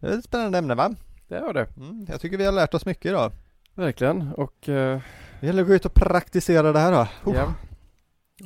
[0.01, 0.95] Det är ett spännande ämne va?
[1.29, 1.69] Det är det.
[1.77, 3.33] Mm, jag tycker vi har lärt oss mycket idag.
[3.75, 4.33] Verkligen.
[4.33, 5.01] Och, eh,
[5.41, 7.31] Det gäller att gå ut och praktisera det här då.
[7.31, 7.37] Oh.
[7.37, 7.55] ja.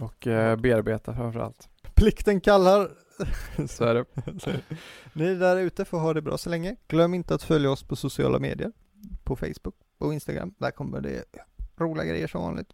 [0.04, 1.68] och eh, bearbeta framförallt.
[1.94, 2.88] Plikten kallar.
[3.68, 4.04] Så är det.
[5.12, 6.76] Ni där ute får ha det bra så länge.
[6.88, 8.72] Glöm inte att följa oss på sociala medier.
[9.24, 10.54] På Facebook och Instagram.
[10.58, 11.24] Där kommer det
[11.78, 12.68] roliga grejer som vanligt.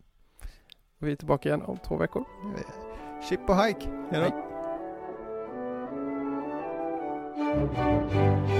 [0.98, 2.24] Vi är tillbaka igen om två veckor.
[3.28, 3.88] Chip och hike.
[4.10, 4.50] Hej då.
[8.20, 8.59] Hej.